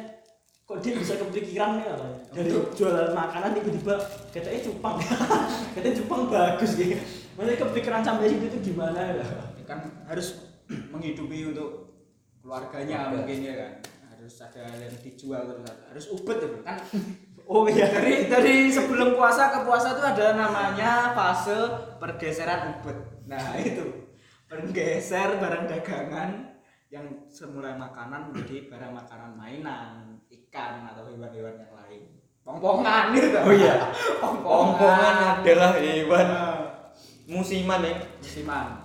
kok 0.65 0.79
dia 0.81 0.93
bisa 0.97 1.19
kepikiran 1.21 1.83
ya? 1.83 1.95
dari 2.33 2.51
jualan 2.73 3.13
makanan 3.13 3.59
tiba-tiba 3.59 3.95
katanya 4.33 4.61
cupang 4.65 4.97
katanya 5.77 5.95
cupang 6.01 6.23
bagus 6.33 6.71
gitu 6.79 6.97
maksudnya 7.37 7.59
kepikiran 7.61 8.03
sampai 8.03 8.33
situ 8.33 8.45
itu 8.49 8.59
gimana 8.73 8.99
ya 9.13 9.27
Ya 9.59 9.65
kan 9.69 9.85
harus 10.09 10.41
menghidupi 10.93 11.53
untuk 11.53 11.93
keluarganya 12.41 13.13
mungkin 13.13 13.45
ya 13.45 13.55
kan 13.59 13.73
harus 14.17 14.35
ada 14.41 14.65
yang 14.81 14.97
dijual 15.05 15.43
terus 15.45 15.69
harus 15.93 16.07
ubet 16.17 16.39
itu 16.41 16.59
kan 16.65 16.77
oh 17.51 17.67
iya. 17.67 17.91
Dari 17.91 18.31
dari 18.31 18.55
sebelum 18.71 19.19
puasa 19.19 19.51
ke 19.51 19.67
puasa 19.67 19.99
itu 19.99 20.03
ada 20.07 20.39
namanya 20.39 21.11
fase 21.11 21.59
pergeseran 21.99 22.79
ubet 22.79 22.99
nah 23.27 23.59
itu. 23.61 24.07
Bergeser 24.47 25.39
barang 25.39 25.67
dagangan 25.67 26.59
yang 26.91 27.07
semula 27.31 27.75
makanan 27.75 28.31
menjadi 28.31 28.67
barang 28.71 28.95
makanan 28.95 29.31
mainan 29.39 30.19
ikan 30.27 30.87
atau 30.87 31.07
hewan-hewan 31.11 31.55
yang 31.59 31.75
lain. 31.75 32.03
Pongpongan 32.47 33.15
gitu. 33.15 33.39
Oh 33.43 33.55
iya. 33.55 33.91
Pongpongan 34.23 35.43
adalah 35.43 35.75
hewan. 35.79 36.27
Nah, 36.27 36.71
musiman 37.31 37.87
ya. 37.87 37.95
musiman 38.19 38.80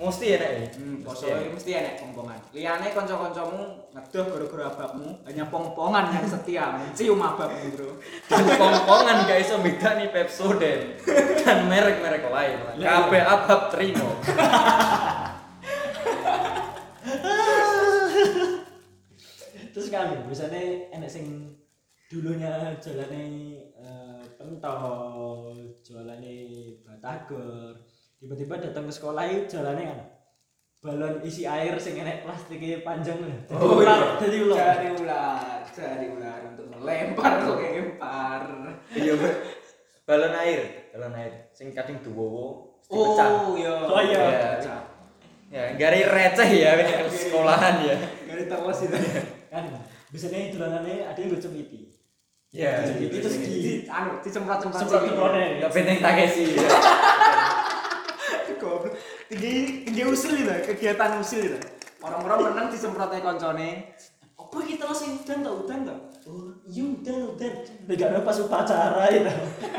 Mesti 0.00 0.26
enak 0.40 0.50
ya. 0.56 0.64
Hmm, 0.80 1.04
poso 1.04 1.28
ini 1.28 1.52
mesti 1.52 1.70
enak 1.76 2.00
pongpongan. 2.00 2.40
Liane 2.56 2.88
kanca-kancamu 2.88 3.92
ngedoh 3.92 4.24
gara-gara 4.32 4.64
abakmu, 4.72 5.08
hanya 5.28 5.44
pongpongan 5.52 6.08
yang 6.08 6.24
setia 6.24 6.72
mencium 6.80 7.20
abakmu, 7.20 7.76
Bro. 7.76 8.00
Dan 8.24 8.44
pongpongan 8.56 9.28
gak 9.28 9.44
iso 9.44 9.60
beda 9.60 10.00
nih 10.00 10.08
Pepsodent 10.08 11.04
dan 11.44 11.68
merek-merek 11.68 12.24
lain. 12.32 12.80
Kabeh 12.80 13.22
abab 13.28 13.68
terima. 13.68 14.08
terus 19.70 19.86
kan 19.86 20.12
biasanya 20.26 20.92
enak 20.92 21.08
sing 21.08 21.56
dulunya 22.10 22.74
jalannya 22.82 23.24
eh, 23.78 24.22
pentol 24.34 25.54
jualannya 25.80 26.36
batagor 26.82 27.78
tiba-tiba 28.20 28.54
datang 28.60 28.84
ke 28.84 28.92
sekolah 28.92 29.24
itu 29.24 29.48
jalannya 29.50 29.84
kan 29.86 30.00
balon 30.80 31.20
isi 31.20 31.44
air 31.44 31.76
sing 31.76 31.96
enek 31.96 32.20
plastiknya 32.20 32.80
panjang 32.80 33.20
jadi 33.20 33.52
Oh, 33.52 33.76
ular 33.76 33.96
iya. 33.96 34.08
jadi 34.18 34.36
ular 34.42 34.56
Cari 34.56 34.88
ular, 34.94 35.60
cari 35.66 36.06
ular 36.08 36.40
untuk 36.46 36.66
melempar 36.70 37.32
kok 37.38 37.56
lempar. 37.58 38.42
Iya, 38.90 39.12
balon 40.02 40.34
air, 40.34 40.60
balon 40.90 41.14
air 41.14 41.32
sing 41.50 41.68
kadang 41.70 42.00
duwowo 42.00 42.76
mesti 42.80 42.96
pecah. 42.96 43.28
Oh 43.28 43.52
iya. 43.54 43.74
Oh, 43.76 44.00
iya. 44.00 44.20
Pecah. 44.56 44.80
Ya, 45.50 45.62
gari 45.74 46.00
receh 46.02 46.50
ya 46.54 46.70
ini 46.76 46.92
ke 46.94 47.10
sekolahan 47.10 47.74
ya. 47.82 47.96
Dari 48.24 48.44
terus 48.46 48.78
itu. 48.80 48.96
kan 49.48 49.64
biasanya 50.08 50.38
dolanannya 50.50 50.96
ada 51.04 51.18
yang 51.18 51.30
lucu 51.30 51.48
piti 51.50 51.80
Ya, 52.50 52.82
Itu 52.82 52.98
gitu 53.10 53.28
segi. 53.28 53.46
sih. 53.46 53.60
Di 53.62 53.72
anu 53.86 54.18
disemprot-semprot 54.18 54.80
semprot-semprotnya 54.82 55.60
Ya 55.60 55.68
penting 55.68 55.98
Takeshi. 56.00 56.44
ya. 56.54 56.66
Tinggi 59.30 59.86
tinggi 59.86 60.02
usil 60.02 60.42
itu, 60.42 60.74
kegiatan 60.74 61.22
usil 61.22 61.54
itu. 61.54 61.58
Orang-orang 62.02 62.50
menang 62.50 62.66
disemprotnya 62.74 63.22
koncone. 63.22 63.94
apa 64.50 64.66
kita 64.66 64.82
langsung 64.82 65.14
udan 65.22 65.38
tau 65.46 65.54
udan 65.62 65.80
tau 65.86 65.98
oh. 66.26 66.50
Iya 66.66 66.82
udan 66.90 67.16
udan. 67.30 67.52
Gak 67.86 68.26
pas 68.26 68.38
upacara 68.42 69.06
itu 69.14 69.30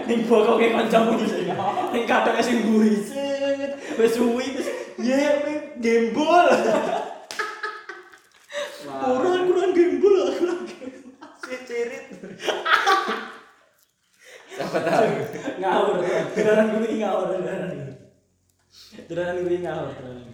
ning 0.07 0.23
bokoke 0.31 0.63
kancamu 0.71 1.19
iki 1.19 1.51
ning 1.91 2.03
kadang 2.07 2.39
sing 2.39 2.63
mburi 2.63 3.03
set. 3.03 3.75
Wis 3.99 4.15
suwi 4.15 4.55
terus 4.55 4.71
ya 4.95 5.43
we 5.43 5.75
gembol 5.83 6.47
kurang 8.87 9.43
kurang 9.51 9.71
gembol 9.75 10.15
kurang 10.39 10.63
gembol 10.63 11.27
Si 11.43 11.55
cirit. 11.67 12.05
Siapa 14.55 14.79
tahu. 14.87 15.09
ngawur 15.59 15.99
beneran 16.31 16.65
gue 16.79 16.95
ngawur. 16.95 17.27
beneran 17.35 17.91
ngawur 18.71 19.91
beneran 19.97 20.27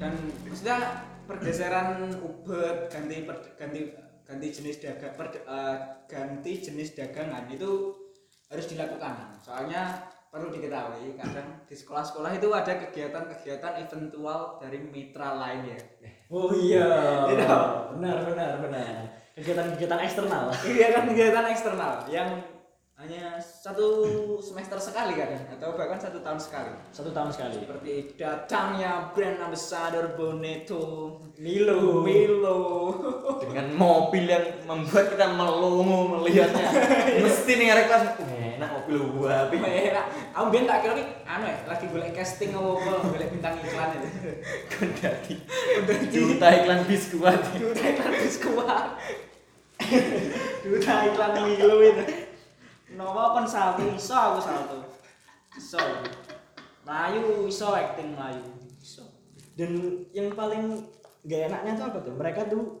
dan 0.00 0.12
maksudnya 0.48 0.76
pergeseran 1.24 2.12
ubet 2.20 2.88
ganti 2.88 3.24
per- 3.24 3.54
ganti 3.56 3.80
ganti 4.24 4.46
jenis 4.48 4.80
dagang 4.80 5.14
per- 5.16 5.44
eh, 5.44 5.76
ganti 6.08 6.52
jenis 6.60 6.96
dagangan 6.96 7.44
itu 7.52 7.92
harus 8.48 8.66
dilakukan. 8.68 9.36
Soalnya 9.44 10.08
perlu 10.32 10.50
diketahui 10.50 11.14
kadang 11.14 11.62
di 11.68 11.74
sekolah-sekolah 11.76 12.34
itu 12.34 12.48
ada 12.50 12.72
kegiatan-kegiatan 12.88 13.72
eventual 13.86 14.58
dari 14.58 14.78
mitra 14.82 15.38
lain 15.38 15.70
ya. 15.70 15.78
Oh 16.32 16.50
iya. 16.50 16.88
Benar 17.94 18.16
benar 18.26 18.50
benar. 18.64 18.94
Kegiatan-kegiatan 19.36 20.00
eksternal. 20.00 20.44
Iya 20.64 20.86
kan 20.90 21.04
kegiatan 21.10 21.46
eksternal 21.50 21.94
yang 22.10 22.28
hanya 22.94 23.42
satu 23.42 23.88
semester 24.38 24.78
sekali 24.78 25.18
kadang 25.18 25.42
atau 25.50 25.74
bahkan 25.74 25.98
satu 25.98 26.22
tahun 26.22 26.38
sekali 26.38 26.70
satu 26.94 27.10
tahun 27.10 27.34
sekali 27.34 27.66
seperti 27.66 28.14
datangnya 28.14 29.10
brand 29.10 29.42
ambassador 29.42 30.14
Boneto 30.14 31.18
Milo 31.34 32.06
Milo 32.06 32.60
Dengan 33.42 33.74
mobil 33.74 34.30
yang 34.30 34.46
membuat 34.62 35.10
kita 35.10 35.26
melongo 35.34 36.16
melihatnya. 36.16 36.70
Mesti 37.26 37.52
nih 37.58 37.66
kelas 37.90 38.14
enak 38.64 38.70
mobil 38.70 38.98
gua 39.10 39.46
tapi 39.46 39.58
Merah. 39.58 40.06
Aku 40.32 40.54
biar 40.54 40.64
tak 40.64 40.78
kira 40.86 40.92
nih, 40.94 41.06
anu 41.26 41.44
ya, 41.50 41.56
lagi 41.66 41.84
golek 41.90 42.12
casting 42.14 42.54
apa 42.54 42.70
apa, 42.78 42.92
golek 43.10 43.28
bintang 43.34 43.54
iklan 43.58 43.90
itu. 43.98 44.08
kendati. 44.72 45.34
Juta 46.14 46.46
iklan 46.62 46.80
biskuat. 46.86 47.40
Duta 47.58 47.84
iklan 47.84 48.12
biskuat. 48.22 48.86
Duta 50.64 50.94
iklan 51.10 51.32
Milo 51.42 51.76
itu. 51.82 52.23
Nopo 52.94 53.22
kon 53.34 53.46
sawi 53.46 53.94
iso 53.94 54.14
aku 54.14 54.38
salto. 54.40 54.78
Iso. 55.54 55.80
Melayu 56.84 57.48
iso 57.48 57.72
acting 57.72 58.14
Melayu. 58.14 58.42
Iso. 58.78 59.04
dan 59.54 59.70
yang 60.10 60.34
paling 60.34 60.82
gak 61.22 61.46
enaknya 61.46 61.78
tuh 61.78 61.86
apa 61.86 61.98
tuh 62.02 62.14
mereka 62.18 62.42
tuh 62.50 62.74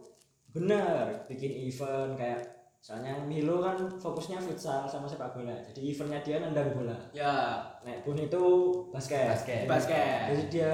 benar 0.50 1.22
bikin 1.30 1.70
event 1.70 2.18
kayak 2.18 2.42
soalnya 2.82 3.14
Milo 3.24 3.62
kan 3.62 3.78
fokusnya 3.88 4.42
futsal 4.42 4.82
sama 4.84 5.06
sepak 5.06 5.32
bola 5.32 5.54
jadi 5.70 5.80
eventnya 5.80 6.20
dia 6.20 6.36
nendang 6.42 6.74
bola 6.74 6.98
Ya, 7.14 7.62
Nek 7.86 8.02
Bun 8.02 8.18
itu 8.18 8.42
basket 8.90 9.30
Basket. 9.32 9.64
basket. 9.70 10.20
jadi 10.34 10.42
dia 10.50 10.70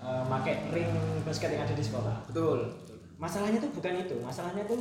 uh, 0.00 0.24
make 0.26 0.56
ring 0.72 0.88
basket 1.22 1.52
yang 1.52 1.62
ada 1.62 1.76
di 1.76 1.84
sekolah 1.84 2.24
Betul. 2.32 2.72
masalahnya 3.20 3.60
tuh 3.60 3.70
bukan 3.76 4.02
itu 4.02 4.16
masalahnya 4.24 4.64
tuh 4.64 4.80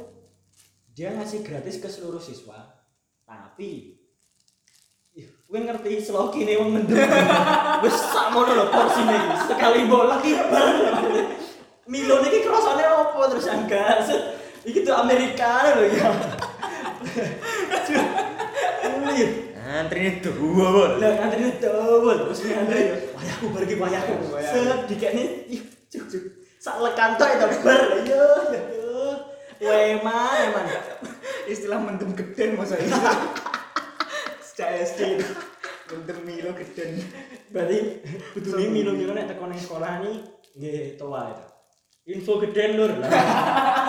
dia 0.95 1.11
ngasih 1.13 1.43
gratis 1.43 1.83
ke 1.83 1.91
seluruh 1.91 2.17
siswa 2.17 2.63
tapi 3.27 4.00
gue 5.51 5.59
ngerti 5.67 5.99
sloki 5.99 6.47
nih 6.47 6.55
wong 6.55 6.79
mendem 6.79 6.95
wis 7.83 7.91
sakmono 7.91 8.55
lho 8.55 8.65
porsine 8.71 9.19
iki 9.19 9.35
sekali 9.51 9.83
bola 9.83 10.15
ki 10.23 10.31
bar 10.47 10.79
Milo 11.91 12.23
niki 12.23 12.39
kerasane 12.39 12.87
opo 12.87 13.19
terus 13.27 13.51
yang 13.51 13.67
gas 13.67 14.07
iki 14.63 14.87
tuh 14.87 14.95
Amerika 14.95 15.75
lho 15.75 15.91
ya 15.91 16.07
Iya. 19.11 19.27
Antri 19.59 20.23
dua 20.23 20.67
bol. 20.71 20.91
Lah 21.03 21.11
ngantri 21.19 21.59
double 21.59 22.15
terus 22.15 22.47
ngantri 22.47 23.11
wayahku 23.11 23.45
pergi 23.51 23.75
wayahku. 23.75 24.13
Set 24.39 24.87
dikene 24.87 25.51
ih 25.51 25.59
cuk 25.91 26.07
cuk. 26.07 26.23
Sak 26.63 26.79
lekan 26.79 27.19
tok 27.19 27.27
itu 27.27 27.59
bar 27.59 27.81
yo 28.07 28.25
yo. 28.55 29.19
Weman 29.59 30.47
eman. 30.47 30.63
Istilah 31.43 31.79
mendem 31.83 32.15
geden 32.15 32.55
masa 32.55 32.79
itu. 32.79 32.95
SD 34.79 34.99
itu. 35.19 35.27
Milo 36.23 36.55
geden. 36.55 37.03
Berarti 37.51 37.99
kudune 38.31 38.71
minum-minum 38.71 39.11
nek 39.11 39.35
teko 39.35 39.43
nang 39.51 39.59
sekolah 39.59 39.99
ni 40.07 40.23
nggih 40.55 40.95
toa 40.95 41.35
itu. 41.35 41.45
Info 42.15 42.39
gede 42.39 42.79
lur. 42.79 42.91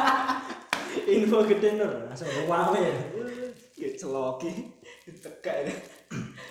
Info 1.14 1.38
gede 1.46 1.68
lur. 1.78 1.92
Langsung 2.10 2.28
wae. 2.50 2.90
Ya 3.78 3.88
celoki. 3.94 4.50
Tegak 5.06 5.56
itu. 5.66 5.74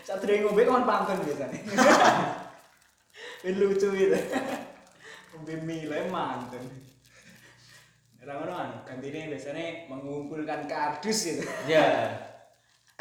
Saat 0.08 0.24
dari 0.24 0.42
ngombe 0.42 0.64
kan 0.64 0.88
pantun 0.88 1.20
biasanya. 1.22 1.60
Ben 3.44 3.58
lucu 3.58 3.88
gitu. 3.92 4.18
Ngombe 5.36 5.54
Milo 5.68 5.98
mantun. 6.08 6.64
Orang-orang 8.22 8.86
gantinya 8.86 9.34
biasanya 9.34 9.90
mengumpulkan 9.90 10.70
kardus 10.70 11.20
gitu. 11.26 11.44
Ya. 11.66 12.14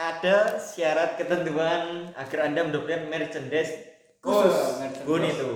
Ada 0.00 0.56
syarat 0.56 1.20
ketentuan 1.20 2.08
agar 2.16 2.48
Anda 2.48 2.64
mendapatkan 2.64 3.12
merchandise 3.12 3.84
khusus 4.24 4.48
Oh, 4.48 4.80
merchandise. 4.80 5.04
Bonito. 5.04 5.48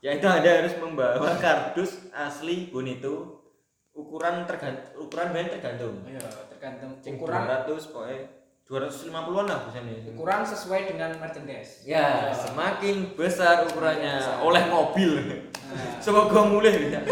Yaitu 0.00 0.24
Anda 0.24 0.64
harus 0.64 0.72
membawa 0.80 1.36
kardus 1.36 2.08
asli 2.16 2.72
Bonito 2.72 3.44
ukuran 3.92 4.48
tergantung 4.48 5.04
ukuran 5.04 5.36
band 5.36 5.52
tergantung. 5.52 6.00
Iya, 6.08 6.24
tergantung 6.48 6.96
Cing 7.04 7.20
ukuran 7.20 7.44
200 7.44 7.92
pokoknya 7.92 8.20
250-an 8.64 9.44
lah 9.44 9.58
biasanya. 9.68 9.94
ukuran 10.16 10.40
sesuai 10.48 10.80
dengan 10.88 11.10
merchandise. 11.20 11.84
Ya, 11.84 12.32
semakin 12.32 13.12
besar 13.20 13.68
ukurannya 13.68 14.40
oleh 14.40 14.64
mobil. 14.72 15.12
Nah. 15.28 16.00
Semoga 16.00 16.40
mulai 16.48 16.72
tidak 16.72 17.04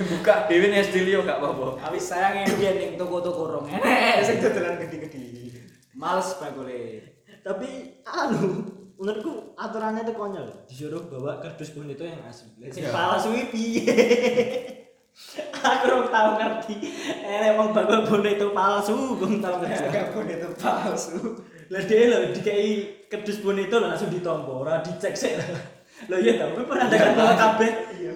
Buka 0.00 0.48
dhewe 0.48 0.70
ning 0.72 0.80
SD 0.80 1.04
liyo 1.04 1.22
gak 1.26 1.38
apa-apa. 1.42 1.90
Awis 1.90 2.10
saya 2.10 2.32
ngembian 2.42 2.74
ning 2.78 2.90
toko-toko 2.96 3.42
rong 3.52 3.66
enek 3.68 4.22
sing 4.26 4.40
dodolan 4.40 4.80
gede-gede. 4.80 5.39
Males 6.00 6.32
bakule. 6.40 7.04
Tapi 7.44 8.00
anu, 8.08 8.64
menurutku 8.96 9.52
aturannya 9.52 10.00
itu 10.08 10.16
konyol. 10.16 10.48
Disuruh 10.64 11.04
bawa 11.12 11.44
kardus 11.44 11.76
bonito 11.76 12.00
yang 12.08 12.24
asli. 12.24 12.56
Lah 12.56 12.72
sing 12.72 12.88
Iya. 12.88 12.92
palsu 12.96 13.28
piye? 13.52 13.92
Aku 15.60 15.84
ora 15.92 16.08
tahu 16.08 16.30
ngerti. 16.40 16.74
Eh 17.20 17.52
emang 17.52 17.76
bawa 17.76 18.00
bonito 18.08 18.56
palsu, 18.56 19.20
gue 19.20 19.44
tahu 19.44 19.60
ngerti. 19.60 19.92
Gak 19.92 20.06
pun 20.16 20.24
itu 20.24 20.48
palsu. 20.56 21.44
Lah 21.68 21.82
dia 21.84 22.08
lho 22.08 22.32
dikai 22.32 22.68
kardus 23.12 23.44
bonito 23.44 23.76
lho 23.76 23.92
langsung 23.92 24.08
ditompo, 24.08 24.64
ora 24.64 24.80
dicek 24.80 25.12
sik. 25.12 25.36
Lho 26.08 26.16
iya 26.16 26.40
tau, 26.40 26.56
kowe 26.56 26.64
pernah 26.64 26.88
dengar 26.88 27.12
bawa 27.12 27.36
kabeh 27.36 27.72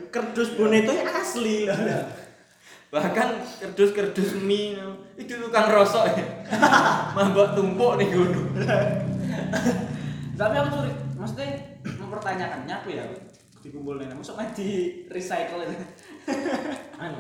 kardus 0.09 0.57
bonito 0.57 0.89
yang 0.89 1.13
asli 1.13 1.69
lho. 1.69 1.77
Bahkan 2.95 3.29
kerdus-kerdus 3.59 4.39
mie 4.39 4.79
itu 5.19 5.35
tukang 5.43 5.67
rosok 5.67 6.15
ya. 6.15 6.23
Mambak 7.19 7.59
tumpuk 7.59 7.99
nih 7.99 8.07
gunung. 8.15 8.55
Tapi 10.39 10.55
aku 10.63 10.69
tuh 10.71 10.83
maksudnya 11.19 11.75
mempertanyakannya 11.83 12.71
apa 12.71 12.89
ya? 12.95 13.05
Dikumpulin, 13.67 14.15
masuk 14.15 14.39
main 14.39 14.55
di 14.55 15.03
recycle 15.11 15.67
itu. 15.67 15.75
Anu. 17.03 17.19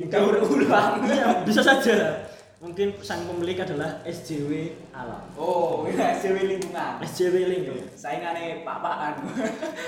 Didaur 0.00 0.40
ulang. 0.40 1.04
Iya, 1.04 1.44
bisa 1.44 1.60
saja. 1.60 2.24
Mungkin 2.60 2.96
sang 3.04 3.24
pemilik 3.24 3.56
adalah 3.60 4.00
SJW 4.04 4.72
Alam. 4.92 5.32
Oh, 5.36 5.84
ya 5.88 6.16
SJW 6.16 6.56
lingkungan. 6.56 7.00
SJW 7.00 7.36
Link. 7.48 7.68
Saingannya 7.96 8.64
pak-pakan, 8.64 9.24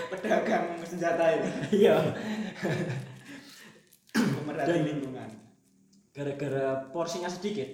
pedagang 0.08 0.80
senjata 0.84 1.36
itu. 1.36 1.48
Iya. 1.84 1.96
Pemerhati 4.42 4.70
Dan- 4.74 4.86
lingkungan. 4.90 5.30
Gara-gara 6.12 6.66
porsinya 6.92 7.30
sedikit. 7.30 7.64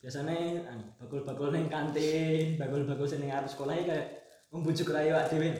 Biasanya 0.00 0.64
anu, 0.64 0.96
bakul-bakul 0.96 1.52
ning 1.52 1.68
kantin, 1.68 2.56
bakul-bakul 2.56 3.04
sing 3.04 3.20
arep 3.28 3.44
sekolah 3.44 3.76
kayak 3.76 4.06
membujuk 4.48 4.88
rayu 4.96 5.12
awak 5.12 5.28
dhewe. 5.28 5.52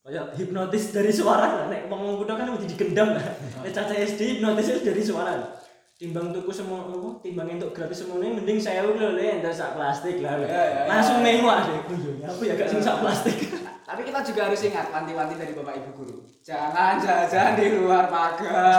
Kayak 0.00 0.32
hipnotis 0.38 0.96
dari 0.96 1.12
suara 1.12 1.60
lah. 1.60 1.66
Nek 1.68 1.92
wong 1.92 2.24
kudu 2.24 2.32
kan 2.38 2.48
mesti 2.48 2.72
digendam 2.72 3.12
lah. 3.12 3.26
Nek 3.60 3.74
caca 3.74 3.92
SD 3.92 4.40
hipnotis 4.40 4.80
dari 4.80 5.02
suara. 5.04 5.60
Timbang 5.96 6.28
tuku 6.28 6.52
semua 6.52 6.84
apa? 6.84 7.24
Timbang 7.24 7.48
untuk 7.56 7.72
gratis 7.72 8.04
semuanya 8.04 8.36
mending 8.36 8.60
saya 8.60 8.84
lho 8.84 8.92
le 8.96 9.40
entar 9.40 9.48
sak 9.48 9.72
plastik 9.72 10.20
lah. 10.20 10.36
Ya, 10.40 10.44
ya, 10.44 10.64
ya. 10.68 10.82
Langsung 10.92 11.24
mewah 11.24 11.64
deh. 11.64 11.80
Aku 12.28 12.44
ya 12.44 12.52
gak 12.52 12.68
sing 12.68 12.84
sak 12.84 13.00
plastik. 13.00 13.32
Tapi 13.80 14.04
kita 14.04 14.20
juga 14.20 14.40
harus 14.44 14.60
ingat 14.60 14.92
wanti-wanti 14.92 15.40
dari 15.40 15.56
Bapak 15.56 15.80
Ibu 15.80 15.90
guru. 15.96 16.16
Jangan 16.46 17.02
jajan 17.02 17.58
di 17.58 17.74
luar 17.74 18.06
pagar. 18.06 18.78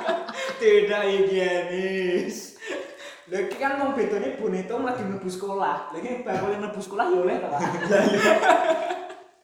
Tidak 0.60 1.04
higienis. 1.04 2.56
Lagi 3.28 3.56
kan 3.60 3.76
mau 3.76 3.92
betulnya 3.92 4.40
bonito 4.40 4.80
lagi 4.80 5.04
mlebu 5.04 5.28
sekolah. 5.28 5.92
Lagi 5.92 6.24
bakul 6.24 6.56
mlebu 6.56 6.80
sekolah 6.80 7.04
ya 7.12 7.18
oleh 7.20 7.36
to, 7.44 7.48
Pak. 7.52 7.60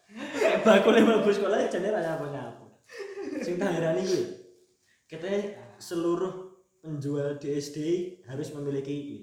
bakul 0.65 0.97
yang 0.97 1.05
mlebu 1.05 1.29
sekolah 1.29 1.69
jane 1.69 1.93
ra 1.93 2.01
nyapa-nyapa. 2.01 2.65
Sing 3.45 3.61
tak 3.61 3.77
herani 3.77 4.09
kuwi. 4.09 4.25
Katanya 5.05 5.61
seluruh 5.77 6.65
penjual 6.81 7.37
di 7.37 7.61
SD 7.61 7.79
harus 8.25 8.57
memiliki 8.57 8.95
ini. 8.97 9.21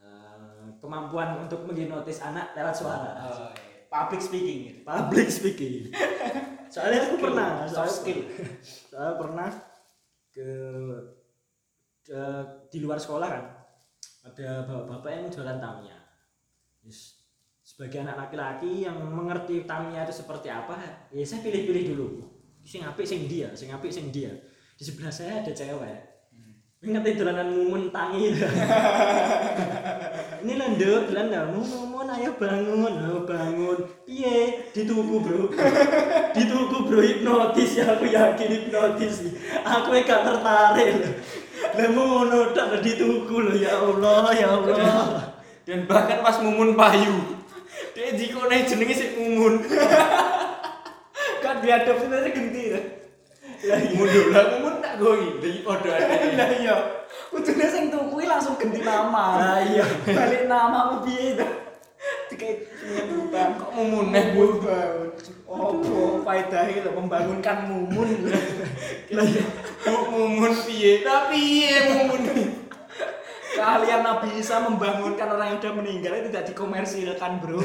Eh, 0.00 0.80
kemampuan 0.80 1.44
untuk 1.44 1.68
menghipnotis 1.68 2.24
anak 2.24 2.56
lewat 2.56 2.72
suara. 2.72 3.12
Oh, 3.20 3.52
iya. 3.52 3.65
Public 3.96 4.20
speaking 4.20 4.58
gitu. 4.68 4.80
Public 4.84 5.28
speaking. 5.32 5.74
Soalnya 6.72 7.08
aku 7.08 7.16
pernah, 7.22 7.64
soalnya 7.64 7.94
skill. 7.94 8.20
Soalnya 8.90 9.14
pernah 9.16 9.48
ke, 10.34 10.48
ke- 12.04 12.46
di 12.68 12.78
luar 12.84 12.98
sekolah 13.00 13.28
kan 13.30 13.44
ada 14.26 14.66
bapak-bapak 14.66 15.10
yang 15.14 15.26
jualan 15.30 15.58
Tamiya. 15.62 15.96
Yes. 16.84 17.22
Sebagai 17.62 18.02
anak 18.02 18.28
laki-laki 18.28 18.84
yang 18.84 18.98
mengerti 18.98 19.64
Tamiya 19.64 20.06
itu 20.06 20.14
seperti 20.22 20.50
apa, 20.50 21.08
ya 21.10 21.24
saya 21.26 21.42
pilih-pilih 21.42 21.94
dulu. 21.94 22.06
Sing 22.66 22.82
apik 22.82 23.06
sing 23.06 23.30
dia, 23.30 23.54
sing 23.54 23.70
apik 23.70 23.94
sing 23.94 24.10
dia. 24.10 24.34
Di 24.76 24.82
sebelah 24.82 25.14
saya 25.14 25.40
ada 25.42 25.50
cewek. 25.54 25.98
Ngerti 26.86 27.18
dolanan 27.18 27.50
mumun 27.50 27.90
tangi. 27.90 28.30
Ini 30.46 30.54
nduk, 30.54 31.10
dolan 31.10 31.26
dah. 31.34 31.50
Mumun 31.50 32.06
ayo 32.06 32.30
bangun, 32.38 32.94
ayo 33.02 33.26
bangun. 33.26 33.78
Piye? 34.06 34.70
Dituku, 34.70 35.18
Bro. 35.18 35.50
Dituku, 36.30 36.76
Bro, 36.86 37.02
hipnotis 37.02 37.82
ya 37.82 37.90
aku 37.90 38.06
yakin 38.06 38.48
hipnotis. 38.54 39.26
Aku 39.66 39.98
ya 39.98 40.06
gak 40.06 40.22
tertarik. 40.30 40.94
Lah 41.74 41.88
ngono 41.90 42.54
tak 42.54 42.70
lah 42.70 42.80
dituku 42.80 43.34
loh 43.34 43.56
ya 43.58 43.74
Allah, 43.82 44.30
ya 44.30 44.46
Allah. 44.54 45.34
Dan 45.66 45.90
bahkan 45.90 46.22
pas 46.22 46.38
mumun 46.38 46.78
payu. 46.78 47.42
Dia 47.98 48.14
jikone 48.14 48.62
jenenge 48.62 48.94
sik 48.94 49.18
mumun. 49.18 49.58
Kan 51.42 51.58
diadopsi 51.58 52.06
nanti 52.06 52.30
genti 52.30 52.62
ya. 52.70 52.80
Mundur 53.96 54.26
lah 54.32 54.44
mumun 54.56 54.74
tak. 54.84 55.00
Dari 55.00 55.60
podo 55.64 55.88
ada. 55.88 56.16
Lah 56.36 56.50
iya. 56.60 56.76
Kudune 57.32 57.66
sing 57.68 57.88
tuku 57.88 58.16
langsung 58.28 58.54
ganti 58.60 58.80
nama. 58.84 59.24
Lah 59.40 59.58
iya. 59.64 59.84
Balik 60.04 60.44
nama 60.44 60.76
apa 60.90 60.94
piye 61.08 61.36
itu? 61.36 61.46
Dikai 62.30 62.68
penyambutan 62.68 63.56
Kok 63.56 63.70
mumun 63.72 64.12
neh 64.12 64.24
bu? 64.36 64.60
Oh, 65.48 66.20
faedahnya 66.20 66.84
lho 66.84 66.90
membangunkan 66.92 67.56
mumun. 67.64 68.28
Lah 69.12 69.24
iya. 69.24 69.44
Mumun 69.88 70.52
piye? 70.68 71.00
Tapi 71.00 71.32
piye 71.32 71.76
mumun? 71.96 72.20
Keahlian 73.56 74.04
Nabi 74.04 74.36
Isa 74.36 74.60
membangunkan 74.60 75.32
orang 75.32 75.56
yang 75.56 75.58
sudah 75.64 75.74
meninggal 75.80 76.12
itu 76.20 76.28
tidak 76.28 76.52
dikomersilkan, 76.52 77.40
Bro. 77.40 77.64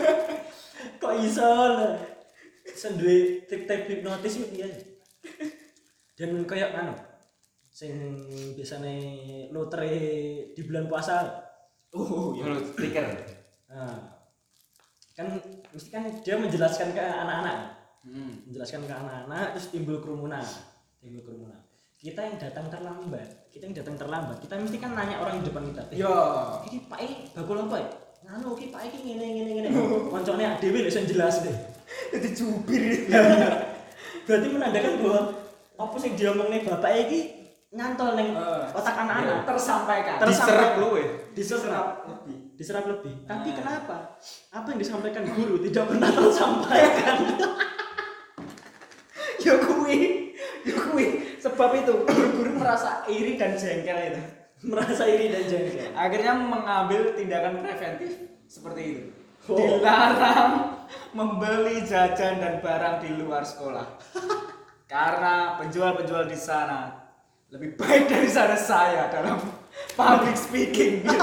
Kok 1.04 1.14
iso. 1.20 1.52
Sendiri 2.72 3.18
trik-trik 3.44 3.86
hipnotis 3.86 4.38
itu 4.38 4.46
iya. 4.56 4.68
Dan 6.14 6.44
kayak 6.44 6.74
anu 6.74 6.94
sing 7.70 7.94
biasanya 8.52 8.92
lotre 9.50 9.88
di 10.52 10.60
bulan 10.64 10.86
puasa 10.86 11.46
Oh, 11.90 12.30
iya. 12.32 12.54
Stiker. 12.70 13.06
Nah, 13.66 13.98
kan 15.10 15.26
mesti 15.70 15.88
kan 15.90 16.06
dia 16.22 16.38
menjelaskan 16.38 16.90
ke 16.90 17.02
anak-anak 17.02 17.82
Hmm. 18.00 18.32
menjelaskan 18.48 18.88
ke 18.88 18.94
anak-anak 18.96 19.52
terus 19.52 19.68
timbul 19.68 20.00
kerumunan 20.00 20.40
timbul 20.96 21.20
kerumunan 21.20 21.60
kita 22.00 22.16
yang 22.16 22.40
datang 22.40 22.72
terlambat 22.72 23.28
kita 23.52 23.68
yang 23.68 23.76
datang 23.76 24.00
terlambat 24.00 24.40
kita 24.40 24.56
mesti 24.56 24.80
kan 24.80 24.96
nanya 24.96 25.20
orang 25.20 25.44
di 25.44 25.52
depan 25.52 25.68
kita 25.68 25.82
"Eh, 25.92 26.00
Yo. 26.00 26.08
ini 26.64 26.88
pak 26.88 26.96
ini 27.04 27.28
bakul 27.36 27.60
apa 27.60 27.76
ya 27.76 27.88
nganu 28.30 28.54
iki 28.54 28.70
pak 28.70 28.86
iki 28.86 28.98
ngene 29.02 29.26
ngene 29.26 29.50
ngene 29.58 29.68
koncone 30.06 30.44
dhewe 30.58 30.86
sing 30.86 31.04
jelas 31.04 31.42
deh 31.42 31.56
Jadi 31.90 32.28
jubir. 32.30 32.82
berarti 34.22 34.46
menandakan 34.46 34.92
bahwa 35.02 35.20
apa 35.76 35.96
sing 35.98 36.14
diomongne 36.14 36.62
bapak 36.62 36.92
iki 37.02 37.20
nyantol 37.70 38.14
neng 38.14 38.30
Eh, 38.30 38.64
otak 38.70 38.94
anak-anak 38.96 39.42
tersampaikan. 39.44 40.14
Tersampaikan. 40.18 40.46
Diserap 40.46 40.70
lu 40.78 40.88
ya. 40.94 41.06
diserap 41.30 41.86
lebih. 42.06 42.36
diserap 42.54 42.84
lebih 42.86 43.14
tapi 43.24 43.48
Nah. 43.48 43.56
kenapa 43.56 43.96
apa 44.50 44.66
yang 44.68 44.78
disampaikan 44.78 45.24
guru 45.26 45.58
tidak 45.60 45.84
pernah 45.86 46.10
tersampaikan 46.12 47.16
Ya 49.40 49.56
kuwi, 49.56 49.98
ya 50.62 50.74
kuwi. 50.76 51.06
Sebab 51.38 51.70
itu 51.74 51.92
guru-guru 52.04 52.50
merasa 52.54 53.00
iri 53.08 53.34
dan 53.34 53.56
jengkel 53.56 53.96
itu. 54.06 54.20
Merasa 54.60 55.08
iri 55.08 55.32
dan 55.32 55.44
jengkel 55.48 55.90
Akhirnya 55.96 56.34
mengambil 56.36 57.16
tindakan 57.16 57.64
preventif 57.64 58.12
seperti 58.44 58.82
itu. 58.82 59.02
Oh. 59.48 59.56
Dilarang 59.56 60.52
membeli 61.16 61.80
jajan 61.82 62.38
dan 62.38 62.60
barang 62.60 62.96
di 63.00 63.10
luar 63.16 63.42
sekolah. 63.42 63.86
Karena 64.84 65.56
penjual-penjual 65.56 66.28
di 66.28 66.36
sana 66.36 66.92
lebih 67.50 67.74
baik 67.74 68.06
dari 68.06 68.28
sana 68.30 68.54
saya 68.54 69.10
dalam 69.10 69.40
public 69.96 70.36
speaking. 70.36 71.02
gitu. 71.02 71.18